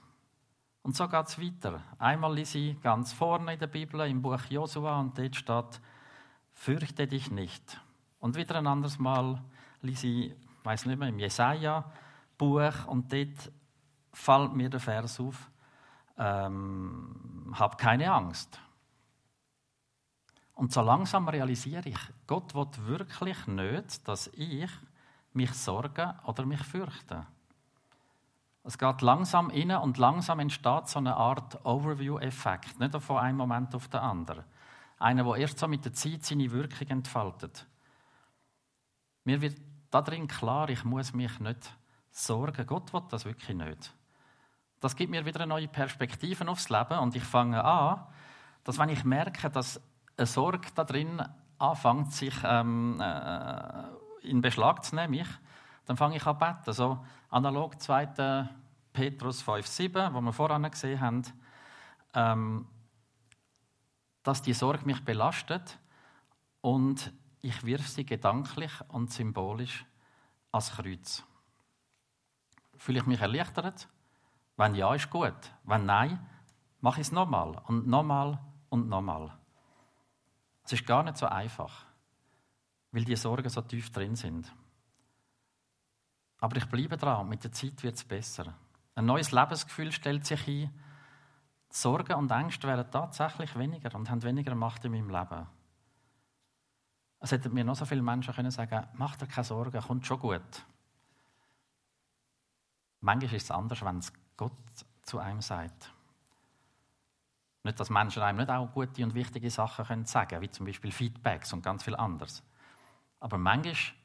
Und 0.86 0.96
so 0.96 1.08
geht 1.08 1.26
es 1.26 1.42
weiter. 1.42 1.82
Einmal 1.98 2.36
lese 2.36 2.60
ich 2.60 2.80
ganz 2.80 3.12
vorne 3.12 3.54
in 3.54 3.60
der 3.60 3.66
Bibel, 3.66 4.02
im 4.02 4.22
Buch 4.22 4.40
Josua, 4.48 5.00
und 5.00 5.18
dort 5.18 5.36
steht, 5.36 5.82
fürchte 6.54 7.08
dich 7.08 7.32
nicht. 7.32 7.82
Und 8.20 8.36
wieder 8.36 8.54
ein 8.58 8.68
anderes 8.68 9.00
Mal 9.00 9.42
lese 9.82 10.06
ich, 10.06 10.36
weiß 10.64 10.86
nicht 10.86 11.00
mehr, 11.00 11.10
im 11.10 11.18
Jesaja-Buch 11.18 12.86
und 12.86 13.12
dort 13.12 13.52
fällt 14.14 14.54
mir 14.54 14.70
der 14.70 14.80
Vers 14.80 15.20
auf, 15.20 15.50
ähm, 16.20 17.52
hab 17.58 17.80
keine 17.80 18.12
Angst. 18.12 18.60
Und 20.54 20.72
so 20.72 20.82
langsam 20.84 21.28
realisiere 21.28 21.90
ich, 21.90 22.00
Gott 22.28 22.54
will 22.54 22.68
wirklich 22.86 23.48
nicht, 23.48 24.08
dass 24.08 24.28
ich 24.36 24.70
mich 25.34 25.52
sorge 25.52 26.14
oder 26.26 26.46
mich 26.46 26.62
fürchte. 26.62 27.26
Es 28.66 28.80
geht 28.80 29.02
langsam 29.02 29.52
inne 29.52 29.80
und 29.80 30.00
langsam 30.00 30.40
entsteht 30.40 30.88
so 30.88 30.98
eine 30.98 31.16
Art 31.16 31.64
Overview-Effekt, 31.64 32.80
nicht 32.80 33.00
von 33.00 33.18
einem 33.20 33.38
Moment 33.38 33.76
auf 33.76 33.88
den 33.90 34.00
anderen. 34.00 34.44
Einer, 34.98 35.24
der 35.24 35.36
erst 35.36 35.60
so 35.60 35.68
mit 35.68 35.86
der 35.86 35.94
Zeit 35.94 36.26
seine 36.26 36.50
Wirkung 36.52 36.88
entfaltet. 36.88 37.68
Mir 39.24 39.40
wird 39.42 39.62
darin 39.92 40.28
klar, 40.28 40.70
ich 40.70 40.84
muss 40.84 41.14
mich 41.14 41.40
nicht 41.40 41.78
sorgen. 42.10 42.66
Gott 42.66 42.92
will 42.92 43.04
das 43.10 43.26
wirklich 43.26 43.56
nicht. 43.56 43.94
Das 44.80 44.96
gibt 44.96 45.12
mir 45.12 45.26
wieder 45.26 45.42
eine 45.42 45.50
neue 45.50 45.68
Perspektive 45.68 46.48
aufs 46.48 46.70
Leben 46.70 46.98
und 46.98 47.16
ich 47.16 47.24
fange 47.24 47.64
an, 47.64 48.04
dass 48.64 48.80
wenn 48.80 48.90
ich 48.90 49.04
merke, 49.04 49.52
dass 49.52 49.80
eine 50.18 50.26
Sorge 50.26 50.70
da 50.74 50.86
drin 50.86 51.22
anfängt, 51.60 52.14
sich 52.14 52.36
ähm, 52.44 53.00
äh, 53.00 53.84
in 54.24 54.42
Beschlag 54.42 54.84
zu 54.84 54.96
nehmen, 54.96 55.28
dann 55.86 55.98
fange 55.98 56.18
ich 56.18 56.26
an 56.26 56.38
zu 56.38 56.40
beten. 56.40 56.74
So 56.74 57.06
analog 57.30 57.80
2. 57.80 58.50
Petrus 58.94 59.44
5,7, 59.44 60.14
wo 60.14 60.22
wir 60.22 60.34
voran 60.34 60.70
gesehen 60.72 61.02
haben, 61.02 61.24
ähm, 62.14 62.68
dass 64.24 64.42
die 64.42 64.54
Sorge 64.54 64.86
mich 64.86 65.04
belastet 65.04 65.78
und 66.62 67.14
ich 67.42 67.64
wirf 67.66 67.88
sie 67.88 68.06
gedanklich 68.06 68.72
und 68.88 69.12
symbolisch 69.12 69.86
ans 70.52 70.72
Kreuz. 70.72 71.24
Fühle 72.78 73.00
ich 73.00 73.06
mich 73.06 73.20
erleichtert? 73.20 73.88
Wenn 74.58 74.76
ja, 74.76 74.96
ist 74.96 75.10
gut. 75.10 75.34
Wenn 75.64 75.86
nein, 75.86 76.26
mache 76.80 77.02
ich 77.02 77.08
es 77.08 77.12
nochmal 77.12 77.62
und 77.68 77.88
nochmal 77.88 78.40
und 78.70 78.88
nochmal. 78.88 79.38
Es 80.64 80.74
ist 80.74 80.88
gar 80.88 81.04
nicht 81.04 81.18
so 81.18 81.28
einfach, 81.28 81.86
weil 82.92 83.04
die 83.04 83.16
Sorgen 83.16 83.50
so 83.50 83.62
tief 83.62 83.92
drin 83.92 84.16
sind. 84.16 84.52
Aber 86.46 86.58
ich 86.58 86.68
bleibe 86.68 86.96
dran 86.96 87.28
mit 87.28 87.44
der 87.44 87.52
Zeit 87.52 87.82
wird 87.82 87.96
es 87.96 88.04
besser. 88.04 88.54
Ein 88.94 89.08
neues 89.08 89.32
Lebensgefühl 89.32 89.92
stellt 89.92 90.28
sich 90.28 90.48
ein. 90.48 90.70
Sorgen 91.72 92.14
und 92.14 92.30
Ängste 92.30 92.68
werden 92.68 92.86
tatsächlich 92.92 93.58
weniger 93.58 93.96
und 93.96 94.12
haben 94.12 94.22
weniger 94.22 94.54
Macht 94.54 94.86
in 94.86 94.92
meinem 94.92 95.10
Leben. 95.10 95.48
Es 97.20 97.32
hätten 97.32 97.52
mir 97.52 97.64
noch 97.64 97.76
so 97.76 97.86
viele 97.86 98.04
Menschen 98.04 98.32
können 98.36 98.52
sagen 98.52 98.86
mach 98.94 99.16
dir 99.16 99.26
keine 99.26 99.44
Sorgen, 99.44 99.82
kommt 99.82 100.06
schon 100.06 100.20
gut. 100.20 100.66
Manchmal 103.02 103.34
ist 103.34 103.46
es 103.46 103.50
anders, 103.52 103.84
wenn 103.84 103.98
es 103.98 104.14
Gott 104.38 104.52
zu 105.02 105.18
einem 105.18 105.42
sagt. 105.42 105.92
Nicht, 107.64 107.80
dass 107.80 107.90
Menschen 107.90 108.22
einem 108.22 108.38
nicht 108.38 108.52
auch 108.52 108.72
gute 108.72 109.04
und 109.04 109.16
wichtige 109.16 109.50
Sachen 109.50 109.84
können 109.84 110.06
sagen 110.06 110.42
wie 110.42 110.52
zum 110.52 110.68
Beispiel 110.68 110.92
Feedbacks 110.92 111.54
und 111.54 111.64
ganz 111.64 111.84
viel 111.84 111.96
anderes. 111.96 112.44
Aber 113.20 113.40
manchmal 113.40 113.96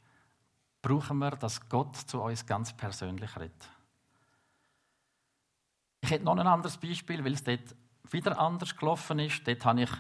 brauchen 0.83 1.19
wir, 1.19 1.33
dass 1.33 1.69
Gott 1.69 1.97
zu 1.97 2.21
uns 2.23 2.47
ganz 2.47 2.73
persönlich 2.73 3.37
redet. 3.37 3.69
Ich 6.01 6.11
hätte 6.11 6.25
noch 6.25 6.37
ein 6.37 6.47
anderes 6.47 6.79
Beispiel, 6.79 7.25
weil 7.25 7.35
es 7.35 7.45
dort 7.45 7.75
wieder 8.11 8.39
anders 8.39 8.77
gelaufen 8.77 9.19
ist. 9.19 9.47
Dort 9.47 9.65
habe 9.65 9.83
ich 9.83 9.91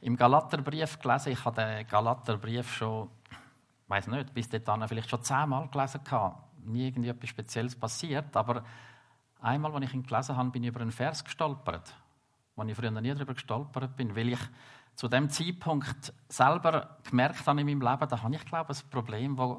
im 0.00 0.16
Galaterbrief 0.16 0.98
gelesen. 0.98 1.32
Ich 1.32 1.44
habe 1.44 1.60
den 1.60 1.86
Galaterbrief 1.86 2.72
schon, 2.74 3.08
ich 3.30 3.90
weiß 3.90 4.06
nicht, 4.08 4.32
bis 4.32 4.48
dahin 4.48 4.86
vielleicht 4.86 5.10
schon 5.10 5.22
zehnmal 5.22 5.68
gelesen. 5.68 6.00
Nie 6.64 6.88
irgendwie 6.88 7.08
etwas 7.08 7.30
Spezielles 7.30 7.74
passiert, 7.74 8.36
aber 8.36 8.62
einmal, 9.40 9.72
als 9.74 9.86
ich 9.86 9.94
ihn 9.94 10.02
gelesen 10.02 10.36
habe, 10.36 10.50
bin 10.50 10.62
ich 10.62 10.68
über 10.68 10.80
einen 10.80 10.92
Vers 10.92 11.24
gestolpert, 11.24 11.94
wo 12.56 12.62
ich 12.64 12.76
früher 12.76 12.90
nie 12.90 13.14
darüber 13.14 13.34
gestolpert 13.34 13.96
bin, 13.96 14.14
weil 14.14 14.30
ich 14.30 14.40
zu 14.94 15.08
dem 15.08 15.30
Zeitpunkt 15.30 16.12
selber 16.28 16.98
gemerkt 17.08 17.46
habe 17.46 17.60
in 17.60 17.66
meinem 17.66 17.80
Leben, 17.80 18.08
da 18.08 18.22
habe 18.22 18.34
ich 18.34 18.44
glaube 18.44 18.72
ich 18.72 18.84
ein 18.84 18.90
Problem, 18.90 19.36
das 19.36 19.58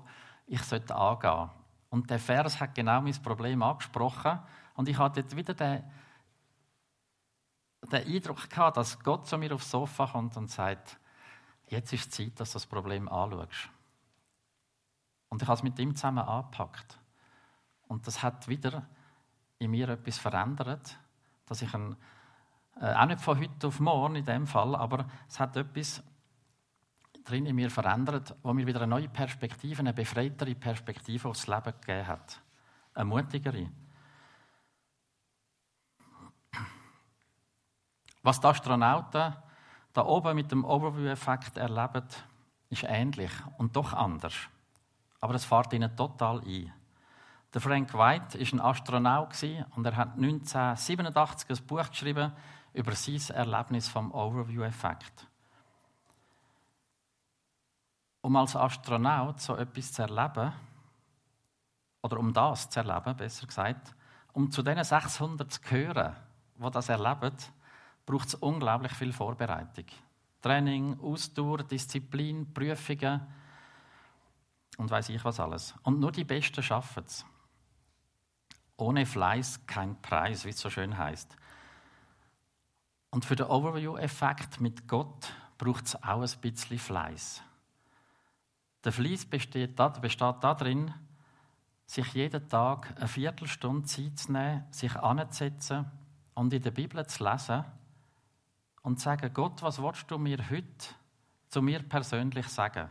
ich 0.49 0.61
angehen 0.61 0.87
sollte. 0.87 1.49
Und 1.89 2.09
der 2.09 2.19
Vers 2.19 2.59
hat 2.59 2.75
genau 2.75 3.01
mein 3.01 3.21
Problem 3.21 3.63
angesprochen 3.63 4.39
und 4.75 4.89
ich 4.89 4.97
hatte 4.97 5.23
dort 5.23 5.35
wieder 5.35 5.53
den, 5.53 5.83
den 7.91 8.07
Eindruck 8.07 8.49
gehabt, 8.49 8.77
dass 8.77 8.99
Gott 8.99 9.27
zu 9.27 9.37
mir 9.37 9.53
aufs 9.53 9.71
Sofa 9.71 10.07
kommt 10.07 10.37
und 10.37 10.49
sagt, 10.49 10.99
jetzt 11.67 11.93
ist 11.93 12.11
Zeit, 12.11 12.39
dass 12.39 12.51
du 12.51 12.55
das 12.55 12.65
Problem 12.65 13.09
anschaust. 13.09 13.69
Und 15.29 15.41
ich 15.41 15.47
habe 15.47 15.57
es 15.57 15.63
mit 15.63 15.77
ihm 15.79 15.95
zusammen 15.95 16.19
angepackt. 16.19 16.97
Und 17.87 18.05
das 18.07 18.21
hat 18.21 18.47
wieder 18.47 18.87
in 19.59 19.71
mir 19.71 19.89
etwas 19.89 20.17
verändert, 20.17 20.97
dass 21.45 21.61
ich 21.61 21.73
ein, 21.73 21.95
äh, 22.79 22.93
auch 22.93 23.05
nicht 23.05 23.21
von 23.21 23.39
heute 23.39 23.67
auf 23.67 23.79
morgen 23.79 24.15
in 24.15 24.25
dem 24.25 24.47
Fall, 24.47 24.75
aber 24.75 25.05
es 25.27 25.39
hat 25.39 25.55
etwas 25.57 26.03
drin 27.29 27.45
in 27.45 27.55
mir 27.55 27.69
verändert, 27.69 28.35
wo 28.41 28.53
mir 28.53 28.65
wieder 28.65 28.81
eine 28.81 28.89
neue 28.89 29.09
Perspektive, 29.09 29.79
eine 29.79 29.93
befreitere 29.93 30.55
Perspektive 30.55 31.29
aufs 31.29 31.47
Leben 31.47 31.73
gegeben 31.81 32.07
hat. 32.07 32.41
Eine 32.93 33.05
mutigere. 33.05 33.69
Was 38.23 38.39
die 38.39 38.47
Astronauten 38.47 39.35
da 39.93 40.05
oben 40.05 40.35
mit 40.35 40.51
dem 40.51 40.65
Overview-Effekt 40.65 41.57
erleben, 41.57 42.05
ist 42.69 42.83
ähnlich 42.83 43.31
und 43.57 43.75
doch 43.75 43.93
anders. 43.93 44.35
Aber 45.21 45.35
es 45.35 45.45
fährt 45.45 45.73
ihnen 45.73 45.95
total 45.95 46.41
ein. 46.41 46.73
Der 47.53 47.61
Frank 47.61 47.93
White 47.93 48.39
war 48.39 48.53
ein 48.53 48.61
Astronaut 48.61 49.43
und 49.75 49.85
er 49.85 49.95
hat 49.95 50.15
1987 50.15 51.49
ein 51.49 51.67
Buch 51.67 51.89
geschrieben 51.89 52.31
über 52.73 52.91
sein 52.93 53.35
Erlebnis 53.35 53.87
vom 53.87 54.11
Overview-Effekt. 54.11 55.28
Um 58.21 58.35
als 58.35 58.55
Astronaut 58.55 59.39
so 59.39 59.55
etwas 59.55 59.93
zu 59.93 60.01
erleben, 60.01 60.53
oder 62.01 62.17
um 62.17 62.33
das 62.33 62.69
zu 62.69 62.79
erleben, 62.79 63.15
besser 63.15 63.47
gesagt, 63.47 63.95
um 64.33 64.51
zu 64.51 64.61
diesen 64.61 64.83
600 64.83 65.51
zu 65.51 65.61
gehören, 65.61 66.15
die 66.55 66.71
das 66.71 66.89
erleben, 66.89 67.35
braucht 68.05 68.27
es 68.27 68.35
unglaublich 68.35 68.93
viel 68.93 69.13
Vorbereitung. 69.13 69.85
Training, 70.41 70.99
Ausdauer, 71.01 71.63
Disziplin, 71.63 72.53
Prüfungen 72.53 73.21
und 74.77 74.89
weiß 74.89 75.09
ich 75.09 75.23
was 75.23 75.39
alles. 75.39 75.75
Und 75.83 75.99
nur 75.99 76.11
die 76.11 76.23
Besten 76.23 76.63
schaffen 76.63 77.03
es. 77.05 77.25
Ohne 78.77 79.05
Fleiß 79.05 79.67
kein 79.67 80.01
Preis, 80.01 80.45
wie 80.45 80.49
es 80.49 80.59
so 80.59 80.69
schön 80.69 80.97
heißt. 80.97 81.35
Und 83.11 83.25
für 83.25 83.35
den 83.35 83.47
Overview-Effekt 83.47 84.61
mit 84.61 84.87
Gott 84.87 85.33
braucht 85.57 85.87
es 85.87 86.01
auch 86.01 86.21
ein 86.21 86.41
bisschen 86.41 86.79
Fleiß. 86.79 87.43
Der 88.83 88.91
Fleiß 88.91 89.25
besteht, 89.25 89.75
besteht 90.01 90.35
darin, 90.41 90.93
sich 91.85 92.13
jeden 92.13 92.47
Tag 92.47 92.95
eine 92.97 93.07
Viertelstunde 93.07 93.87
Zeit 93.87 94.19
zu 94.19 94.31
nehmen, 94.31 94.63
sich 94.71 94.95
anzusetzen 94.95 95.89
und 96.35 96.53
in 96.53 96.61
der 96.61 96.71
Bibel 96.71 97.05
zu 97.07 97.23
lesen 97.23 97.65
und 98.83 98.99
sagen, 98.99 99.33
Gott, 99.33 99.61
was 99.61 99.81
willst 99.81 100.09
du 100.09 100.17
mir 100.17 100.37
heute 100.49 100.95
zu 101.47 101.61
mir 101.61 101.81
persönlich 101.81 102.47
sagen? 102.47 102.89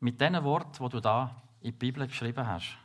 Mit 0.00 0.20
diesen 0.20 0.42
Worten, 0.42 0.82
die 0.82 0.88
du 0.90 1.00
da 1.00 1.42
in 1.60 1.72
die 1.72 1.78
Bibel 1.78 2.06
geschrieben 2.06 2.46
hast. 2.46 2.76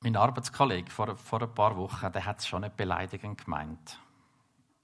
Mein 0.00 0.16
Arbeitskollege 0.16 0.90
vor, 0.90 1.16
vor 1.16 1.42
ein 1.42 1.54
paar 1.54 1.76
Wochen, 1.76 2.10
der 2.10 2.24
hat 2.24 2.38
es 2.38 2.46
schon 2.46 2.62
nicht 2.62 2.76
beleidigend 2.76 3.44
gemeint. 3.44 3.98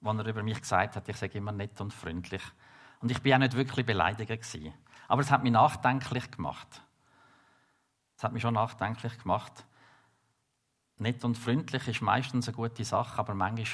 Als 0.03 0.19
er 0.19 0.27
über 0.27 0.43
mich 0.43 0.61
gesagt 0.61 0.97
hat, 0.97 1.09
ich 1.09 1.17
sage 1.17 1.39
immer 1.39 1.53
nett 1.53 1.81
und 1.81 1.93
freundlich. 1.93 2.43
Und 3.01 3.11
ich 3.11 3.21
bin 3.23 3.35
auch 3.35 3.39
nicht 3.39 3.55
wirklich 3.55 3.87
beleidigt 3.87 4.29
gewesen. 4.29 4.75
Aber 5.09 5.23
es 5.23 5.31
hat 5.31 5.43
mich 5.43 5.53
nachdenklich 5.53 6.31
gemacht. 6.31 6.83
Es 8.17 8.25
hat 8.25 8.33
mich 8.33 8.43
schon 8.43 8.55
nachdenklich 8.55 9.19
gemacht. 9.19 9.65
Nett 10.99 11.25
und 11.25 11.37
freundlich 11.37 11.89
ist 11.89 12.03
meistens 12.03 12.49
eine 12.49 12.57
gute 12.57 12.85
Sache, 12.85 13.19
aber 13.19 13.35
manchmal 13.35 13.67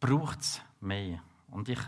braucht 0.00 0.40
es 0.40 0.62
mehr. 0.80 1.20
Und 1.48 1.68
ich 1.68 1.80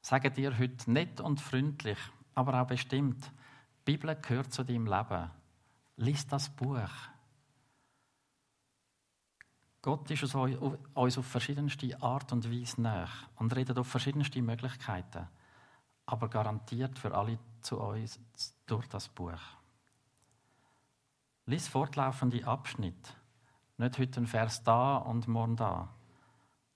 sage 0.00 0.30
dir 0.30 0.58
heute 0.58 0.90
nett 0.90 1.20
und 1.20 1.40
freundlich, 1.40 1.98
aber 2.34 2.60
auch 2.60 2.66
bestimmt, 2.66 3.24
die 3.24 3.92
Bibel 3.92 4.16
gehört 4.16 4.52
zu 4.52 4.64
deinem 4.64 4.86
Leben. 4.86 5.30
Lies 5.96 6.26
das 6.26 6.48
Buch. 6.48 6.90
Gott 9.84 10.10
ist 10.10 10.34
uns 10.34 11.18
auf 11.18 11.26
verschiedenste 11.26 12.00
Art 12.00 12.32
und 12.32 12.50
Weise 12.50 12.80
nach 12.80 13.28
und 13.36 13.54
redet 13.54 13.76
auf 13.76 13.86
verschiedenste 13.86 14.40
Möglichkeiten, 14.40 15.28
aber 16.06 16.30
garantiert 16.30 16.98
für 16.98 17.14
alle 17.14 17.38
zu 17.60 17.78
uns 17.78 18.18
durch 18.64 18.88
das 18.88 19.10
Buch. 19.10 19.42
Lies 21.44 21.68
fortlaufende 21.68 22.46
Abschnitte 22.46 23.12
nicht 23.76 23.98
heute 23.98 24.22
ein 24.22 24.26
Vers 24.26 24.64
da 24.64 24.96
und 24.96 25.28
morgen 25.28 25.56
da. 25.56 25.90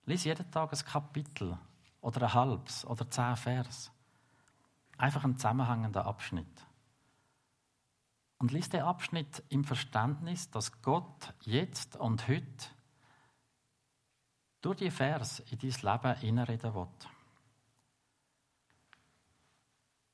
Lies 0.05 0.25
jeden 0.25 0.51
Tag 0.51 0.71
ein 0.71 0.85
Kapitel 0.85 1.57
oder 2.03 2.23
ein 2.25 2.35
halbes 2.35 2.85
oder 2.85 3.09
zehn 3.09 3.37
Vers. 3.37 3.91
Einfach 4.99 5.25
ein 5.25 5.39
zusammenhängender 5.39 6.05
Abschnitt. 6.05 6.67
Und 8.37 8.53
lies 8.53 8.69
den 8.69 8.83
Abschnitt 8.83 9.43
im 9.49 9.65
Verständnis, 9.65 10.51
dass 10.51 10.83
Gott 10.83 11.33
jetzt 11.41 11.97
und 11.97 12.29
heute 12.29 12.69
durch 14.61 14.79
die 14.79 14.91
Vers 14.91 15.41
in 15.41 15.59
dein 15.59 15.71
Leben 15.71 16.17
hineinreden 16.17 16.75
will. 16.75 16.89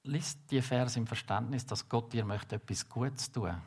Lies 0.04 0.46
die 0.46 0.60
Vers 0.60 0.96
im 0.96 1.06
Verständnis, 1.06 1.64
dass 1.64 1.88
Gott 1.88 2.12
dir 2.12 2.24
möchte 2.24 2.56
etwas 2.56 2.88
Gutes 2.88 3.32
tun 3.32 3.60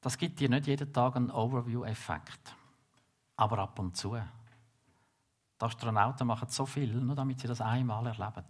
das 0.00 0.16
gibt 0.16 0.40
dir 0.40 0.48
nicht 0.48 0.66
jeden 0.66 0.92
Tag 0.92 1.16
einen 1.16 1.30
Overview-Effekt. 1.30 2.56
Aber 3.36 3.58
ab 3.58 3.78
und 3.78 3.96
zu. 3.96 4.14
Die 4.14 5.64
Astronauten 5.64 6.26
machen 6.26 6.48
so 6.48 6.64
viel, 6.64 6.92
nur 6.94 7.14
damit 7.14 7.40
sie 7.40 7.46
das 7.46 7.60
einmal 7.60 8.06
erleben. 8.06 8.44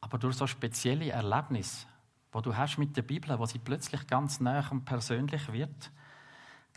Aber 0.00 0.18
durch 0.18 0.36
so 0.36 0.46
spezielle 0.46 1.10
Erlebnisse, 1.10 1.86
wo 2.32 2.40
du 2.40 2.56
hast 2.56 2.78
mit 2.78 2.96
der 2.96 3.02
Bibel, 3.02 3.36
wo 3.38 3.46
sie 3.46 3.58
plötzlich 3.58 4.06
ganz 4.06 4.40
nah 4.40 4.68
und 4.70 4.84
persönlich 4.84 5.52
wird, 5.52 5.90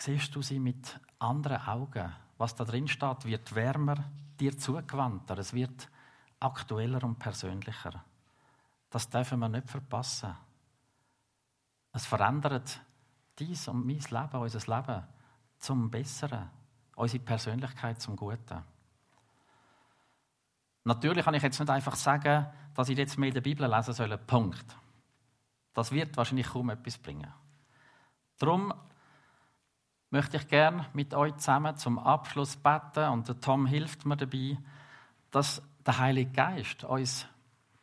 siehst 0.01 0.35
du 0.35 0.41
sie 0.41 0.59
mit 0.59 0.99
anderen 1.19 1.61
Augen. 1.61 2.13
Was 2.37 2.55
da 2.55 2.63
drin 2.63 2.87
steht, 2.87 3.25
wird 3.25 3.53
wärmer, 3.53 4.05
dir 4.39 4.57
zugewandter, 4.57 5.37
es 5.37 5.53
wird 5.53 5.89
aktueller 6.39 7.03
und 7.03 7.19
persönlicher. 7.19 8.03
Das 8.89 9.09
dürfen 9.09 9.39
wir 9.39 9.49
nicht 9.49 9.69
verpassen. 9.69 10.35
Es 11.91 12.05
verändert 12.05 12.79
dies 13.37 13.67
und 13.67 13.85
mein 13.85 13.99
Leben, 13.99 14.41
unser 14.41 14.77
Leben 14.77 15.03
zum 15.57 15.91
Besseren, 15.91 16.49
unsere 16.95 17.23
Persönlichkeit 17.23 18.01
zum 18.01 18.15
Guten. 18.15 18.63
Natürlich 20.85 21.25
kann 21.25 21.33
ich 21.33 21.43
jetzt 21.43 21.59
nicht 21.59 21.69
einfach 21.69 21.95
sagen, 21.95 22.47
dass 22.73 22.89
ich 22.89 22.97
jetzt 22.97 23.17
mehr 23.17 23.31
der 23.31 23.41
Bibel 23.41 23.69
lesen 23.69 23.93
soll. 23.93 24.17
Punkt. 24.17 24.65
Das 25.73 25.91
wird 25.91 26.15
wahrscheinlich 26.17 26.47
kaum 26.47 26.69
etwas 26.69 26.97
bringen. 26.97 27.31
Darum 28.37 28.73
möchte 30.11 30.37
ich 30.37 30.47
gerne 30.47 30.85
mit 30.93 31.13
euch 31.13 31.35
zusammen 31.37 31.75
zum 31.77 31.99
Abschluss 31.99 32.57
beten 32.57 33.09
und 33.09 33.27
der 33.27 33.39
Tom 33.39 33.65
hilft 33.65 34.05
mir 34.05 34.17
dabei, 34.17 34.57
dass 35.31 35.61
der 35.85 35.99
Heilige 35.99 36.31
Geist 36.31 36.83
uns 36.83 37.27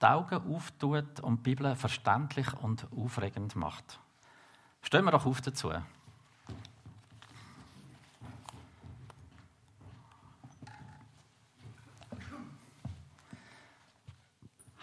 die 0.01 0.07
Augen 0.07 0.55
auftut 0.55 1.21
und 1.21 1.39
die 1.39 1.55
Bibel 1.55 1.75
verständlich 1.77 2.53
und 2.55 2.87
aufregend 2.93 3.57
macht. 3.57 4.01
Stellen 4.83 5.05
wir 5.05 5.13
doch 5.13 5.27
auf 5.27 5.41
dazu. 5.41 5.73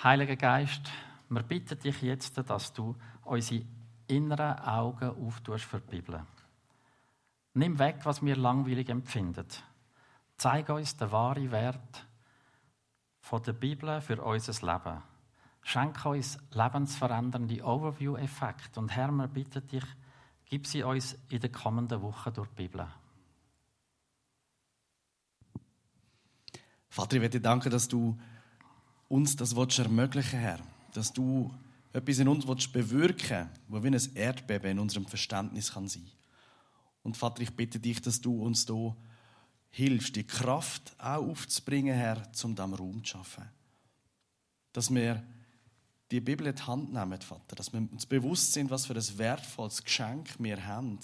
Heiliger 0.04 0.36
Geist, 0.36 0.92
wir 1.30 1.44
bitten 1.44 1.80
dich 1.80 2.02
jetzt, 2.02 2.38
dass 2.50 2.74
du 2.74 2.94
unsere 3.24 3.64
inneren 4.08 4.60
Augen 4.60 5.10
auftust 5.26 5.64
für 5.64 5.80
die 5.80 6.02
Bibel. 6.02 6.26
Nimm 7.56 7.78
weg, 7.78 8.00
was 8.04 8.24
wir 8.24 8.36
langweilig 8.36 8.89
empfinden. 8.89 9.46
Zeig 10.38 10.70
uns 10.70 10.98
den 10.98 11.12
wahren 11.12 11.52
Wert 11.52 12.08
von 13.20 13.44
der 13.44 13.54
Bibel 13.54 14.02
für 14.02 14.22
unser 14.22 14.54
Leben. 14.66 15.04
Schenk 15.62 16.04
uns 16.06 16.38
lebensverändernde 16.52 17.63
Overview-Effekte. 17.63 18.80
Und 18.80 18.89
Herr, 18.96 19.12
wir 19.12 19.28
bitten 19.28 19.66
dich, 19.68 19.86
gib 20.46 20.66
sie 20.66 20.84
uns 20.84 21.16
in 21.30 21.39
den 21.39 21.52
kommenden 21.52 22.02
Wochen 22.02 22.34
durch 22.34 22.50
die 22.50 22.56
Bibel. 22.56 22.88
Vater, 26.89 27.16
ich 27.16 27.22
möchte 27.22 27.39
dir 27.39 27.44
danken, 27.44 27.72
dass 27.72 27.88
du 27.88 28.20
uns 29.08 29.36
das 29.36 29.54
ermöglichen 29.54 30.39
Herr. 30.39 30.60
Dass 30.94 31.13
du 31.13 31.54
etwas 31.94 32.18
in 32.18 32.28
uns 32.28 32.46
bewirken 32.46 33.50
willst, 33.50 33.62
wo 33.68 33.84
wie 33.84 33.88
ein 33.88 34.16
Erdbeben 34.16 34.72
in 34.72 34.80
unserem 34.80 35.06
Verständnis 35.06 35.72
kann 35.72 35.88
sein 35.88 36.12
Und 37.04 37.18
Vater, 37.18 37.42
ich 37.42 37.52
bitte 37.52 37.80
dich, 37.80 38.02
dass 38.02 38.22
du 38.22 38.42
uns 38.42 38.66
hier 38.66 38.96
hilfst, 39.70 40.16
die 40.16 40.26
Kraft 40.26 40.96
auch 40.98 41.28
aufzubringen, 41.28 41.96
Herr, 41.96 42.24
um 42.44 42.56
diesem 42.56 42.74
Raum 42.74 43.04
zu 43.04 43.12
schaffen. 43.12 43.50
Dass 44.72 44.94
wir 44.94 45.24
die 46.12 46.22
Bibel 46.22 46.48
in 46.48 46.56
die 46.56 46.62
Hand 46.62 46.94
nehmen, 46.94 47.22
Vater. 47.22 47.56
Dass 47.56 47.74
wir 47.74 47.80
uns 47.80 48.06
bewusst 48.06 48.54
sind, 48.54 48.70
was 48.70 48.86
für 48.86 48.96
ein 48.96 49.18
wertvolles 49.18 49.84
Geschenk 49.84 50.36
wir 50.39 50.66
haben 50.66 51.00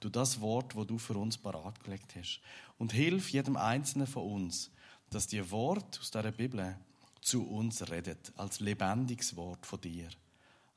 durch 0.00 0.12
das 0.12 0.40
Wort, 0.40 0.74
das 0.76 0.86
du 0.86 0.98
für 0.98 1.16
uns 1.16 1.36
bereitgelegt 1.36 2.14
hast. 2.16 2.40
Und 2.78 2.92
hilf 2.92 3.30
jedem 3.30 3.56
Einzelnen 3.56 4.06
von 4.06 4.24
uns, 4.24 4.70
dass 5.10 5.26
die 5.26 5.50
Wort 5.50 5.98
aus 6.00 6.10
dieser 6.10 6.32
Bibel 6.32 6.76
zu 7.20 7.46
uns 7.46 7.88
redet, 7.90 8.32
als 8.36 8.60
lebendiges 8.60 9.36
Wort 9.36 9.66
von 9.66 9.80
dir, 9.80 10.08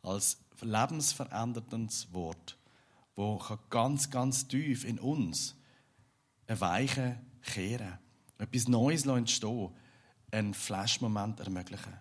als 0.04 0.38
lebensveränderndes 0.62 2.14
Wort, 2.14 2.58
wo 3.16 3.42
ganz, 3.70 4.10
ganz 4.10 4.48
tief 4.48 4.86
in 4.86 5.00
uns 5.00 5.56
eine 6.48 6.60
Weiche 6.62 7.20
kehren, 7.42 7.98
etwas 8.38 8.68
Neues 8.68 9.06
entstehen, 9.06 9.72
einen 10.32 10.54
Flashmoment 10.54 11.40
ermöglichen. 11.40 11.94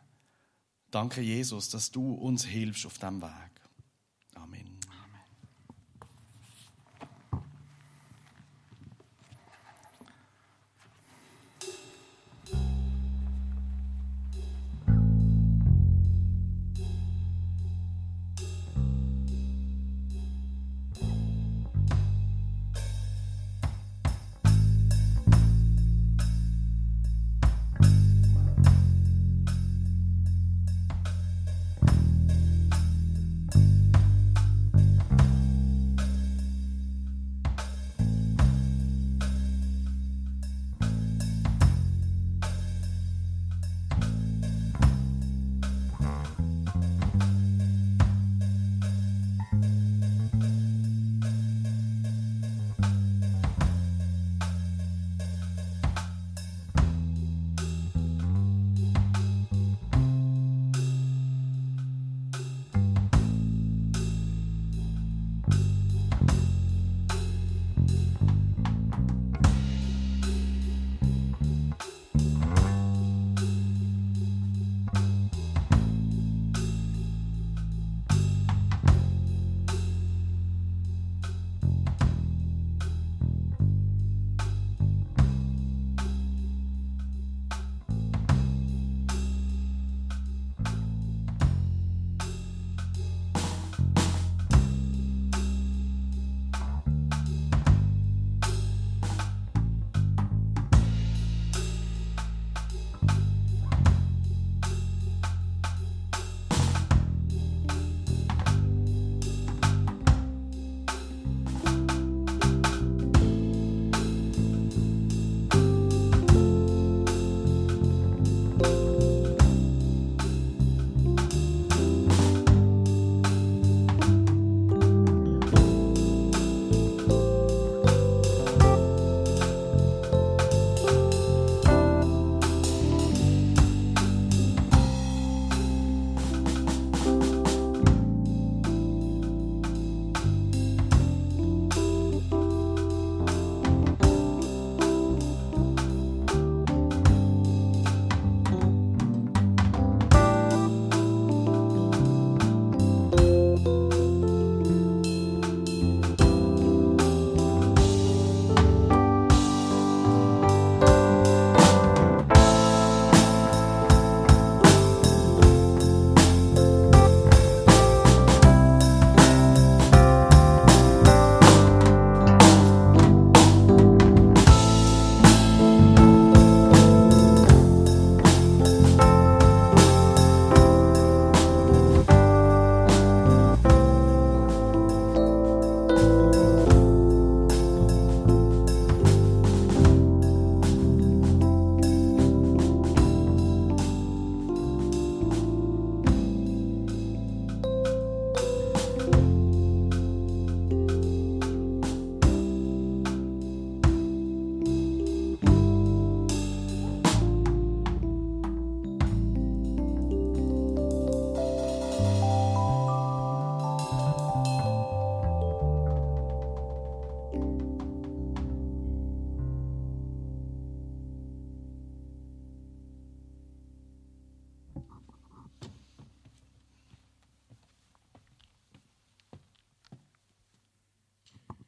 Danke, 0.90 1.20
Jesus, 1.20 1.70
dass 1.70 1.90
du 1.90 2.14
uns 2.14 2.44
hilfst 2.44 2.86
auf 2.86 2.98
diesem 2.98 3.22
Weg. 3.22 3.63